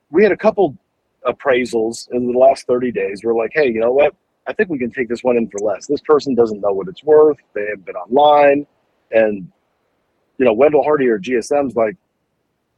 We 0.10 0.24
had 0.24 0.32
a 0.32 0.38
couple 0.38 0.78
appraisals 1.28 2.10
in 2.12 2.32
the 2.32 2.38
last 2.38 2.66
30 2.68 2.92
days. 2.92 3.22
We're 3.24 3.36
like, 3.36 3.52
hey, 3.54 3.68
you 3.68 3.80
know 3.80 3.92
what? 3.94 4.16
I 4.48 4.54
think 4.54 4.70
we 4.70 4.80
can 4.80 4.92
take 4.92 5.08
this 5.08 5.24
one 5.24 5.38
in 5.38 5.48
for 5.50 5.60
less. 5.60 5.86
This 5.88 6.02
person 6.02 6.34
doesn't 6.34 6.60
know 6.62 6.72
what 6.74 6.88
it's 6.88 7.04
worth. 7.04 7.38
They 7.54 7.62
haven't 7.70 7.86
been 7.86 7.96
online. 7.96 8.66
And, 9.12 9.52
you 10.38 10.46
know, 10.46 10.54
Wendell 10.54 10.84
Hardy 10.84 11.08
or 11.08 11.20
GSM's 11.20 11.76
like, 11.76 11.96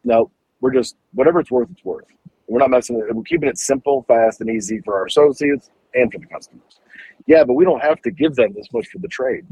no, 0.04 0.30
we're 0.60 0.74
just, 0.74 0.98
whatever 1.14 1.40
it's 1.40 1.50
worth, 1.52 1.70
it's 1.72 1.86
worth. 1.86 2.06
We're 2.48 2.60
not 2.60 2.70
messing 2.70 2.98
with 2.98 3.08
it. 3.10 3.16
We're 3.16 3.24
keeping 3.24 3.48
it 3.48 3.58
simple, 3.58 4.04
fast, 4.08 4.42
and 4.42 4.50
easy 4.50 4.82
for 4.82 4.96
our 4.98 5.06
associates 5.06 5.70
and 5.96 6.12
for 6.12 6.20
the 6.20 6.26
customers. 6.26 6.80
Yeah, 7.28 7.44
but 7.44 7.54
we 7.54 7.66
don't 7.66 7.82
have 7.82 8.02
to 8.02 8.12
give 8.12 8.36
them 8.36 8.54
this 8.56 8.68
much 8.74 8.88
for 8.88 9.00
the 9.00 9.08
trade. 9.08 9.46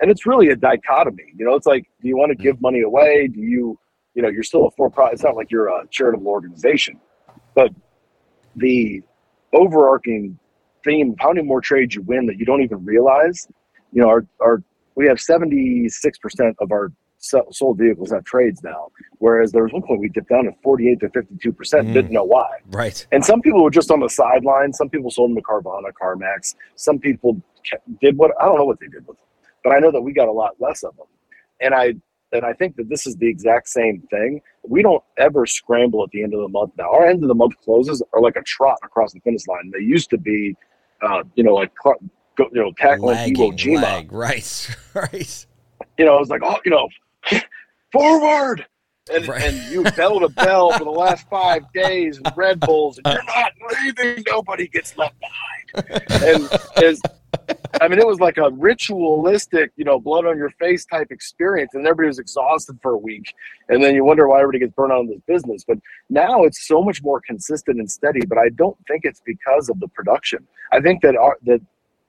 And 0.00 0.10
it's 0.10 0.26
really 0.26 0.48
a 0.48 0.56
dichotomy. 0.56 1.32
You 1.36 1.46
know, 1.46 1.54
it's 1.54 1.66
like, 1.66 1.84
do 2.00 2.08
you 2.08 2.16
want 2.16 2.30
to 2.30 2.34
give 2.34 2.60
money 2.60 2.80
away? 2.80 3.28
Do 3.28 3.40
you, 3.40 3.78
you 4.14 4.22
know, 4.22 4.28
you're 4.28 4.42
still 4.42 4.66
a 4.66 4.70
for 4.72 4.90
profit. 4.90 5.14
It's 5.14 5.22
not 5.22 5.36
like 5.36 5.50
you're 5.50 5.68
a 5.68 5.86
charitable 5.90 6.28
organization. 6.28 6.98
But 7.54 7.70
the 8.56 9.02
overarching 9.52 10.38
theme 10.84 11.12
of 11.12 11.16
how 11.20 11.32
many 11.32 11.46
more 11.46 11.60
trades 11.60 11.94
you 11.94 12.02
win 12.02 12.26
that 12.26 12.38
you 12.38 12.44
don't 12.44 12.62
even 12.62 12.84
realize, 12.84 13.46
you 13.92 14.02
know, 14.02 14.08
our, 14.08 14.26
our 14.40 14.62
we 14.94 15.06
have 15.06 15.18
76% 15.18 16.54
of 16.60 16.72
our 16.72 16.92
sold 17.22 17.78
vehicles 17.78 18.10
have 18.10 18.24
trades 18.24 18.62
now. 18.62 18.88
Whereas 19.18 19.52
there 19.52 19.62
was 19.62 19.72
one 19.72 19.82
point 19.82 20.00
we 20.00 20.08
dipped 20.08 20.28
down 20.28 20.44
to 20.44 20.52
48 20.62 21.00
to 21.00 21.08
52%, 21.08 21.88
Mm. 21.88 21.92
didn't 21.92 22.10
know 22.10 22.24
why. 22.24 22.48
Right. 22.70 23.06
And 23.12 23.24
some 23.24 23.40
people 23.40 23.62
were 23.62 23.70
just 23.70 23.90
on 23.90 24.00
the 24.00 24.08
sideline. 24.08 24.72
Some 24.72 24.88
people 24.88 25.10
sold 25.10 25.30
them 25.30 25.36
to 25.36 25.42
Carvana, 25.42 25.92
CarMax. 26.00 26.56
Some 26.74 26.98
people 26.98 27.40
did 28.00 28.16
what 28.18 28.32
I 28.40 28.44
don't 28.46 28.58
know 28.58 28.64
what 28.64 28.80
they 28.80 28.88
did 28.88 29.06
with 29.06 29.16
them, 29.16 29.26
but 29.62 29.72
I 29.72 29.78
know 29.78 29.92
that 29.92 30.00
we 30.02 30.12
got 30.12 30.28
a 30.28 30.32
lot 30.32 30.52
less 30.58 30.82
of 30.82 30.96
them. 30.96 31.06
And 31.60 31.74
I 31.74 31.94
and 32.34 32.44
I 32.46 32.54
think 32.54 32.76
that 32.76 32.88
this 32.88 33.06
is 33.06 33.14
the 33.16 33.28
exact 33.28 33.68
same 33.68 34.00
thing. 34.10 34.40
We 34.66 34.82
don't 34.82 35.02
ever 35.18 35.44
scramble 35.46 36.02
at 36.02 36.10
the 36.10 36.22
end 36.22 36.32
of 36.34 36.40
the 36.40 36.48
month 36.48 36.72
now. 36.78 36.90
Our 36.90 37.06
end 37.06 37.22
of 37.22 37.28
the 37.28 37.34
month 37.34 37.54
closes 37.62 38.02
are 38.14 38.20
like 38.20 38.36
a 38.36 38.42
trot 38.42 38.78
across 38.82 39.12
the 39.12 39.20
finish 39.20 39.46
line. 39.46 39.70
They 39.72 39.80
used 39.84 40.08
to 40.10 40.18
be, 40.18 40.56
uh, 41.02 41.24
you 41.34 41.44
know, 41.44 41.54
like 41.54 41.72
you 42.38 42.48
know, 42.52 42.72
tackling 42.78 43.16
Iwo 43.16 43.50
Lagging, 43.50 43.56
Jima. 43.56 43.82
lag. 43.82 44.12
Right. 44.12 44.76
Right. 44.94 45.46
You 45.98 46.06
know, 46.06 46.16
it 46.16 46.20
was 46.20 46.30
like, 46.30 46.40
oh, 46.42 46.56
you 46.64 46.70
know, 46.70 46.88
forward. 47.92 48.66
And, 49.12 49.26
Right. 49.26 49.42
and 49.42 49.72
you 49.72 49.82
bell 49.96 50.20
to 50.20 50.28
bell 50.28 50.70
for 50.72 50.84
the 50.84 50.90
last 50.90 51.28
five 51.28 51.64
days 51.72 52.18
and 52.18 52.32
Red 52.36 52.60
Bulls, 52.60 53.00
and 53.04 53.14
you're 53.14 53.24
not 53.24 53.52
leaving. 53.84 54.22
Nobody 54.28 54.68
gets 54.68 54.96
left 54.96 55.16
behind. 55.18 56.00
And 56.22 56.84
is, 56.84 57.02
I 57.80 57.88
mean, 57.88 57.98
it 57.98 58.06
was 58.06 58.20
like 58.20 58.38
a 58.38 58.50
ritualistic, 58.50 59.72
you 59.74 59.84
know, 59.84 59.98
blood 59.98 60.24
on 60.24 60.36
your 60.36 60.50
face 60.50 60.84
type 60.84 61.08
experience, 61.10 61.70
and 61.74 61.84
everybody 61.84 62.06
was 62.08 62.20
exhausted 62.20 62.78
for 62.80 62.92
a 62.92 62.96
week. 62.96 63.34
And 63.68 63.82
then 63.82 63.96
you 63.96 64.04
wonder 64.04 64.28
why 64.28 64.38
everybody 64.40 64.60
gets 64.60 64.72
burned 64.74 64.92
out 64.92 65.00
in 65.00 65.08
this 65.08 65.20
business. 65.26 65.64
But 65.66 65.78
now 66.08 66.44
it's 66.44 66.68
so 66.68 66.80
much 66.80 67.02
more 67.02 67.20
consistent 67.20 67.80
and 67.80 67.90
steady. 67.90 68.24
But 68.24 68.38
I 68.38 68.50
don't 68.50 68.76
think 68.86 69.04
it's 69.04 69.20
because 69.26 69.68
of 69.68 69.80
the 69.80 69.88
production. 69.88 70.46
I 70.70 70.80
think 70.80 71.02
that 71.02 71.16
our, 71.16 71.38
that 71.42 71.60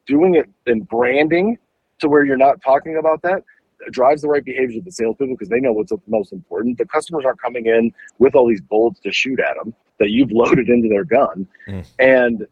doing 0.06 0.36
it 0.36 0.48
in 0.68 0.82
branding 0.82 1.58
to 2.00 2.08
where 2.08 2.24
you're 2.24 2.38
not 2.38 2.62
talking 2.62 2.98
about 2.98 3.24
that 3.24 3.44
drives 3.92 4.22
the 4.22 4.28
right 4.28 4.44
behaviors 4.44 4.78
of 4.78 4.86
the 4.86 4.92
salespeople 4.92 5.36
because 5.36 5.50
they 5.50 5.60
know 5.60 5.74
what's 5.74 5.92
most 6.08 6.32
important. 6.34 6.78
The 6.78 6.86
customers 6.86 7.24
aren't 7.26 7.42
coming 7.42 7.66
in 7.66 7.92
with 8.20 8.36
all 8.36 8.48
these 8.48 8.62
bullets 8.62 9.00
to 9.02 9.12
shoot 9.12 9.40
at 9.40 9.56
them 9.56 9.74
that 10.00 10.10
you've 10.10 10.32
loaded 10.42 10.70
into 10.70 10.90
their 10.90 11.06
gun, 11.06 11.48
Mm. 11.68 11.86
and 12.00 12.48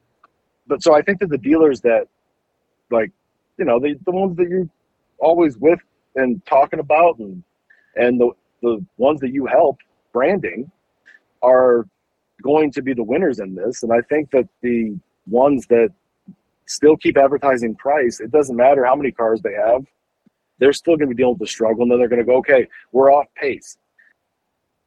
but 0.67 0.82
so 0.84 0.94
I 0.94 1.02
think 1.02 1.20
that 1.20 1.30
the 1.30 1.38
dealers 1.38 1.82
that 1.82 2.08
like 2.91 3.12
you 3.58 3.65
know 3.65 3.80
the 3.80 3.96
the 4.06 4.12
ones 4.12 4.38
that 4.38 4.48
you're 4.50 4.70
always 5.20 5.58
with 5.58 5.80
and 6.15 6.46
talking 6.46 6.80
about 6.80 7.17
and 7.20 7.44
and 7.96 8.20
the 8.20 8.32
the 8.62 8.86
ones 8.98 9.20
that 9.22 9.32
you 9.32 9.46
help 9.46 9.78
branding 10.13 10.72
are 11.41 11.88
going 12.44 12.72
to 12.72 12.82
be 12.82 12.94
the 12.94 13.04
winners 13.04 13.39
in 13.39 13.56
this 13.56 13.84
and 13.84 13.91
I 13.91 14.02
think 14.02 14.32
that 14.32 14.48
the 14.62 14.98
ones 15.28 15.67
that 15.67 15.89
still 16.65 16.96
keep 16.98 17.17
advertising 17.17 17.76
price 17.76 18.20
it 18.20 18.32
doesn't 18.32 18.56
matter 18.56 18.86
how 18.86 18.96
many 18.96 19.12
cars 19.12 19.41
they 19.41 19.54
have 19.54 19.86
they're 20.62 20.71
still 20.71 20.95
going 20.95 21.10
to 21.10 21.13
be 21.13 21.19
dealing 21.21 21.34
with 21.34 21.39
the 21.39 21.47
struggle 21.47 21.82
and 21.84 21.91
then 21.91 22.00
they're 22.00 22.08
going 22.08 22.19
to 22.19 22.26
go 22.26 22.38
okay 22.38 22.65
we're 22.93 23.12
off 23.12 23.26
pace 23.36 23.78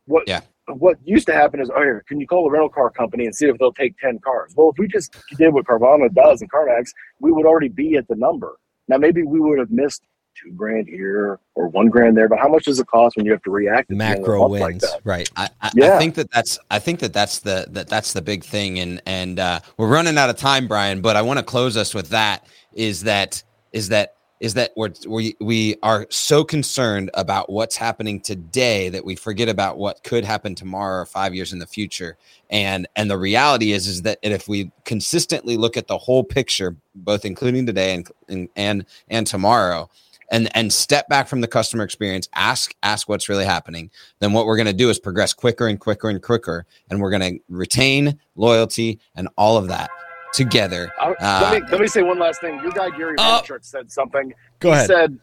what 0.07 0.23
Yeah. 0.27 0.41
what 0.69 0.97
used 1.05 1.27
to 1.27 1.35
happen 1.35 1.61
is 1.61 1.69
oh 1.75 1.83
here 1.83 2.03
can 2.09 2.19
you 2.19 2.27
call 2.27 2.45
the 2.45 2.51
rental 2.51 2.71
car 2.71 2.89
company 2.89 3.27
and 3.27 3.35
see 3.35 3.47
if 3.47 3.59
they'll 3.59 3.73
take 3.73 3.99
10 3.99 4.21
cars 4.21 4.55
well 4.57 4.71
if 4.71 4.79
we 4.79 4.89
just 4.89 5.15
did 5.37 5.53
what 5.53 5.67
carvana 5.67 6.13
does 6.15 6.41
and 6.41 6.51
carmax 6.51 6.91
we 7.21 7.31
would 7.33 7.45
already 7.45 7.69
be 7.69 7.97
at 7.97 8.09
the 8.09 8.15
number 8.17 8.57
now 8.89 8.97
maybe 8.97 9.23
we 9.23 9.41
would 9.41 9.59
have 9.59 9.71
missed 9.71 10.03
two 10.43 10.51
grand 10.53 10.89
here 10.89 11.39
or 11.55 11.69
one 11.69 11.89
grand 11.89 12.17
there 12.17 12.29
but 12.29 12.39
how 12.41 12.49
much 12.49 12.65
does 12.65 12.81
it 12.81 12.87
cost 12.89 13.17
when 13.17 13.25
you 13.25 13.31
have 13.33 13.43
to 13.43 13.51
react 13.51 13.89
at 13.91 13.97
the 13.99 14.05
end 14.05 14.15
of 14.15 14.17
the 14.17 14.21
Macro 14.23 14.41
month 14.49 14.61
like 14.61 14.73
wins. 14.73 14.85
right. 15.05 15.31
I, 15.37 15.49
I, 15.61 15.71
I 15.81 15.99
think 15.99 16.17
that 16.17 16.31
that's 16.33 16.59
I 16.71 16.79
think 16.81 16.99
that 17.01 17.13
that's 17.13 17.39
the 17.39 17.67
that 17.71 17.89
that's 17.89 18.13
the 18.15 18.21
big 18.23 18.43
thing, 18.43 18.81
and 18.81 19.01
and 19.07 19.39
uh, 19.39 19.61
we're 19.77 19.87
running 19.89 20.19
out 20.19 20.31
of 20.31 20.37
time, 20.37 20.67
Brian. 20.67 21.01
But 21.03 21.15
I 21.15 21.23
want 21.23 21.39
to 21.39 21.45
close 21.45 21.77
us 21.77 21.95
with 21.95 22.09
that. 22.09 22.49
Is 22.73 23.03
that 23.05 23.45
is 23.73 23.91
that 23.91 24.14
is 24.41 24.55
that 24.55 24.73
we're, 24.77 24.91
we 25.07 25.37
we 25.41 25.77
are 25.83 26.07
so 26.11 26.45
concerned 26.45 27.11
about 27.15 27.51
what's 27.51 27.77
happening 27.77 28.21
today 28.21 28.89
that 28.89 29.05
we 29.05 29.15
forget 29.15 29.49
about 29.49 29.79
what 29.79 30.03
could 30.03 30.25
happen 30.25 30.55
tomorrow 30.55 31.03
or 31.03 31.07
five 31.07 31.35
years 31.35 31.53
in 31.53 31.59
the 31.59 31.67
future. 31.67 32.17
And 32.51 32.87
and 32.97 33.11
the 33.11 33.19
reality 33.19 33.73
is 33.73 33.87
is 33.87 34.03
that 34.03 34.19
if 34.23 34.49
we 34.49 34.71
consistently 34.85 35.57
look 35.57 35.77
at 35.77 35.87
the 35.87 35.99
whole 35.99 36.25
picture, 36.25 36.77
both 36.95 37.25
including 37.25 37.67
today 37.67 37.95
and 37.95 38.09
and 38.29 38.49
and, 38.57 38.87
and 39.09 39.27
tomorrow, 39.27 39.89
and 40.31 40.55
and 40.57 40.73
step 40.73 41.09
back 41.09 41.29
from 41.29 41.41
the 41.41 41.49
customer 41.49 41.85
experience 41.85 42.29
ask 42.35 42.75
ask 42.83 43.09
what's 43.09 43.29
really 43.29 43.45
happening 43.45 43.91
then 44.21 44.33
what 44.33 44.47
we're 44.47 44.57
going 44.57 44.67
to 44.67 44.73
do 44.73 44.91
is 44.91 44.99
progress 44.99 45.33
quicker 45.33 45.67
and 45.69 45.81
quicker 45.81 46.09
and 46.09 46.23
quicker 46.23 46.67
and 46.91 47.01
we're 47.01 47.11
going 47.11 47.37
to 47.37 47.41
retain 47.49 48.19
loyalty 48.35 48.99
and 49.15 49.29
all 49.37 49.57
of 49.57 49.69
that 49.69 49.91
together 50.35 50.93
Uh, 51.01 51.15
let, 51.21 51.63
me, 51.63 51.69
let 51.71 51.81
me 51.81 51.87
say 51.87 52.03
one 52.03 52.19
last 52.19 52.41
thing 52.41 52.59
your 52.63 52.73
guy 52.73 52.91
gary. 52.91 53.17
Vaynerchuk 53.17 53.65
said 53.65 53.91
something 53.91 54.33
Go 54.61 54.71
he 54.71 54.75
ahead. 54.75 54.87
said 54.87 55.19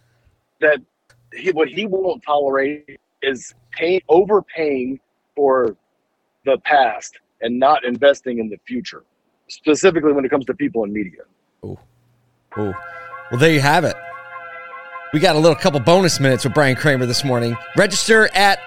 that 0.62 0.80
he, 1.34 1.52
what 1.52 1.67
he 1.67 1.86
won't 1.86 2.24
tolerate 2.24 3.00
is 3.21 3.54
pay, 3.71 4.02
overpaying 4.10 5.00
for 5.36 5.76
the 6.45 6.58
past 6.65 7.19
and 7.41 7.60
not 7.60 7.84
investing 7.86 8.39
in 8.39 8.50
the 8.50 8.58
future, 8.65 9.04
specifically 9.47 10.12
when 10.13 10.26
it 10.26 10.30
comes 10.30 10.45
to 10.45 10.54
people 10.54 10.84
in 10.84 10.91
media. 10.93 11.21
Oh, 11.63 11.78
oh. 12.58 12.74
Well, 13.32 13.39
there 13.39 13.54
you 13.54 13.62
have 13.62 13.84
it. 13.84 13.95
We 15.13 15.19
got 15.19 15.36
a 15.36 15.39
little 15.39 15.56
couple 15.56 15.80
bonus 15.80 16.19
minutes 16.19 16.43
with 16.43 16.54
Brian 16.54 16.76
Kramer 16.76 17.06
this 17.06 17.24
morning. 17.24 17.56
Register 17.76 18.30
at 18.34 18.60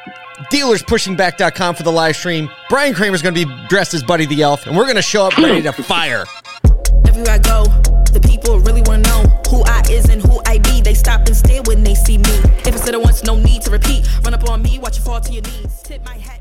dealerspushingback.com 0.50 1.74
for 1.74 1.82
the 1.82 1.92
live 1.92 2.16
stream. 2.16 2.50
Brian 2.68 2.94
Kramer's 2.94 3.22
going 3.22 3.34
to 3.34 3.46
be 3.46 3.66
dressed 3.68 3.94
as 3.94 4.02
Buddy 4.02 4.26
the 4.26 4.42
Elf, 4.42 4.66
and 4.66 4.76
we're 4.76 4.84
going 4.84 4.96
to 4.96 5.02
show 5.02 5.26
up 5.26 5.36
ready 5.38 5.62
to 5.62 5.72
fire. 5.72 6.24
Everywhere 7.06 7.34
I 7.34 7.38
go, 7.38 7.64
the 8.12 8.20
people 8.20 8.60
really 8.60 8.82
want 8.82 9.04
to 9.04 9.10
know 9.10 9.22
who 9.48 9.62
I 9.64 9.82
is 9.90 10.08
and 10.08 10.22
who 10.22 10.40
I 10.46 10.58
be. 10.58 10.80
They 10.80 10.94
stop 10.94 11.26
and 11.26 11.36
stare 11.36 11.62
when 11.62 11.82
they 11.82 11.94
see 11.94 12.18
me. 12.18 12.40
If 12.64 12.74
no 13.24 13.36
need 13.36 13.62
to 13.62 13.70
repeat. 13.70 14.06
Run 14.22 14.34
up 14.34 14.48
on 14.48 14.62
me, 14.62 14.78
watch 14.78 14.98
you 14.98 15.04
fall 15.04 15.20
to 15.20 15.32
your 15.32 15.42
knees. 15.42 15.82
Tip 15.82 16.04
my 16.04 16.16
hat. 16.16 16.33